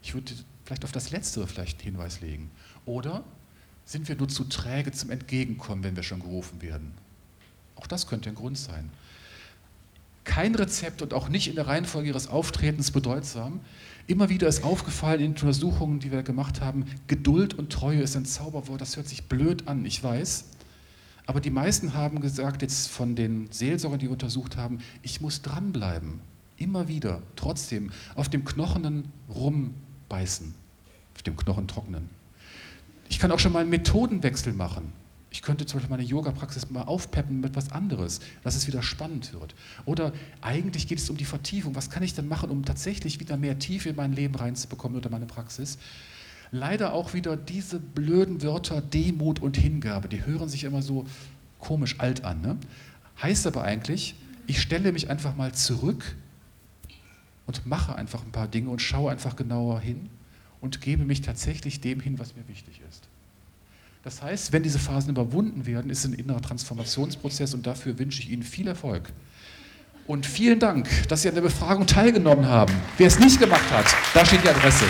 Ich 0.02 0.12
würde 0.12 0.34
vielleicht 0.64 0.84
auf 0.84 0.92
das 0.92 1.10
Letztere 1.10 1.46
vielleicht 1.46 1.80
einen 1.80 1.92
Hinweis 1.92 2.20
legen. 2.20 2.50
Oder 2.84 3.24
sind 3.86 4.06
wir 4.08 4.16
nur 4.16 4.28
zu 4.28 4.44
träge 4.44 4.92
zum 4.92 5.10
Entgegenkommen, 5.10 5.82
wenn 5.82 5.96
wir 5.96 6.02
schon 6.02 6.20
gerufen 6.20 6.60
werden? 6.60 6.92
Auch 7.84 7.86
das 7.86 8.06
könnte 8.06 8.30
ein 8.30 8.34
Grund 8.34 8.56
sein. 8.56 8.88
Kein 10.24 10.54
Rezept 10.54 11.02
und 11.02 11.12
auch 11.12 11.28
nicht 11.28 11.48
in 11.48 11.54
der 11.54 11.66
Reihenfolge 11.66 12.08
ihres 12.08 12.28
Auftretens 12.28 12.90
bedeutsam. 12.90 13.60
Immer 14.06 14.30
wieder 14.30 14.48
ist 14.48 14.64
aufgefallen 14.64 15.20
in 15.20 15.30
Untersuchungen, 15.32 16.00
die 16.00 16.10
wir 16.10 16.22
gemacht 16.22 16.62
haben, 16.62 16.86
Geduld 17.08 17.52
und 17.52 17.70
Treue 17.70 18.00
ist 18.00 18.16
ein 18.16 18.24
Zauberwort, 18.24 18.80
das 18.80 18.96
hört 18.96 19.06
sich 19.06 19.24
blöd 19.24 19.68
an, 19.68 19.84
ich 19.84 20.02
weiß. 20.02 20.44
Aber 21.26 21.42
die 21.42 21.50
meisten 21.50 21.92
haben 21.92 22.22
gesagt, 22.22 22.62
jetzt 22.62 22.88
von 22.88 23.16
den 23.16 23.48
Seelsorgern, 23.50 23.98
die 23.98 24.06
wir 24.06 24.12
untersucht 24.12 24.56
haben, 24.56 24.78
ich 25.02 25.20
muss 25.20 25.42
dranbleiben. 25.42 26.20
Immer 26.56 26.88
wieder, 26.88 27.20
trotzdem, 27.36 27.92
auf 28.14 28.30
dem 28.30 28.46
Knochenen 28.46 29.12
rumbeißen, 29.28 30.54
auf 31.14 31.22
dem 31.22 31.36
Knochen 31.36 31.68
trocknen. 31.68 32.08
Ich 33.10 33.18
kann 33.18 33.30
auch 33.30 33.38
schon 33.38 33.52
mal 33.52 33.60
einen 33.60 33.70
Methodenwechsel 33.70 34.54
machen. 34.54 35.03
Ich 35.34 35.42
könnte 35.42 35.66
zum 35.66 35.80
Beispiel 35.80 35.96
meine 35.96 36.08
Yoga-Praxis 36.08 36.70
mal 36.70 36.82
aufpeppen 36.82 37.40
mit 37.40 37.50
etwas 37.50 37.72
anderes, 37.72 38.20
dass 38.44 38.54
es 38.54 38.68
wieder 38.68 38.84
spannend 38.84 39.32
wird. 39.32 39.56
Oder 39.84 40.12
eigentlich 40.40 40.86
geht 40.86 41.00
es 41.00 41.10
um 41.10 41.16
die 41.16 41.24
Vertiefung. 41.24 41.74
Was 41.74 41.90
kann 41.90 42.04
ich 42.04 42.14
denn 42.14 42.28
machen, 42.28 42.50
um 42.50 42.64
tatsächlich 42.64 43.18
wieder 43.18 43.36
mehr 43.36 43.58
Tiefe 43.58 43.88
in 43.88 43.96
mein 43.96 44.12
Leben 44.12 44.36
reinzubekommen 44.36 44.96
oder 44.96 45.10
meine 45.10 45.26
Praxis? 45.26 45.76
Leider 46.52 46.92
auch 46.92 47.14
wieder 47.14 47.36
diese 47.36 47.80
blöden 47.80 48.42
Wörter 48.42 48.80
Demut 48.80 49.40
und 49.42 49.56
Hingabe. 49.56 50.08
Die 50.08 50.24
hören 50.24 50.48
sich 50.48 50.62
immer 50.62 50.82
so 50.82 51.04
komisch 51.58 51.98
alt 51.98 52.22
an. 52.22 52.40
Ne? 52.40 52.56
Heißt 53.20 53.44
aber 53.48 53.64
eigentlich, 53.64 54.14
ich 54.46 54.62
stelle 54.62 54.92
mich 54.92 55.10
einfach 55.10 55.34
mal 55.34 55.52
zurück 55.52 56.14
und 57.46 57.66
mache 57.66 57.96
einfach 57.96 58.22
ein 58.22 58.30
paar 58.30 58.46
Dinge 58.46 58.70
und 58.70 58.80
schaue 58.80 59.10
einfach 59.10 59.34
genauer 59.34 59.80
hin 59.80 60.10
und 60.60 60.80
gebe 60.80 61.04
mich 61.04 61.22
tatsächlich 61.22 61.80
dem 61.80 61.98
hin, 61.98 62.20
was 62.20 62.36
mir 62.36 62.46
wichtig 62.46 62.80
ist. 62.88 63.08
Das 64.04 64.20
heißt, 64.20 64.52
wenn 64.52 64.62
diese 64.62 64.78
Phasen 64.78 65.10
überwunden 65.10 65.64
werden, 65.64 65.90
ist 65.90 66.00
es 66.00 66.04
ein 66.04 66.12
innerer 66.12 66.42
Transformationsprozess 66.42 67.54
und 67.54 67.66
dafür 67.66 67.98
wünsche 67.98 68.20
ich 68.20 68.30
Ihnen 68.30 68.42
viel 68.42 68.68
Erfolg. 68.68 69.08
Und 70.06 70.26
vielen 70.26 70.58
Dank, 70.58 70.86
dass 71.08 71.22
Sie 71.22 71.28
an 71.30 71.34
der 71.34 71.40
Befragung 71.40 71.86
teilgenommen 71.86 72.46
haben. 72.46 72.74
Wer 72.98 73.06
es 73.06 73.18
nicht 73.18 73.40
gemacht 73.40 73.70
hat, 73.70 73.86
da 74.12 74.26
steht 74.26 74.44
die 74.44 74.50
Adresse. 74.50 74.84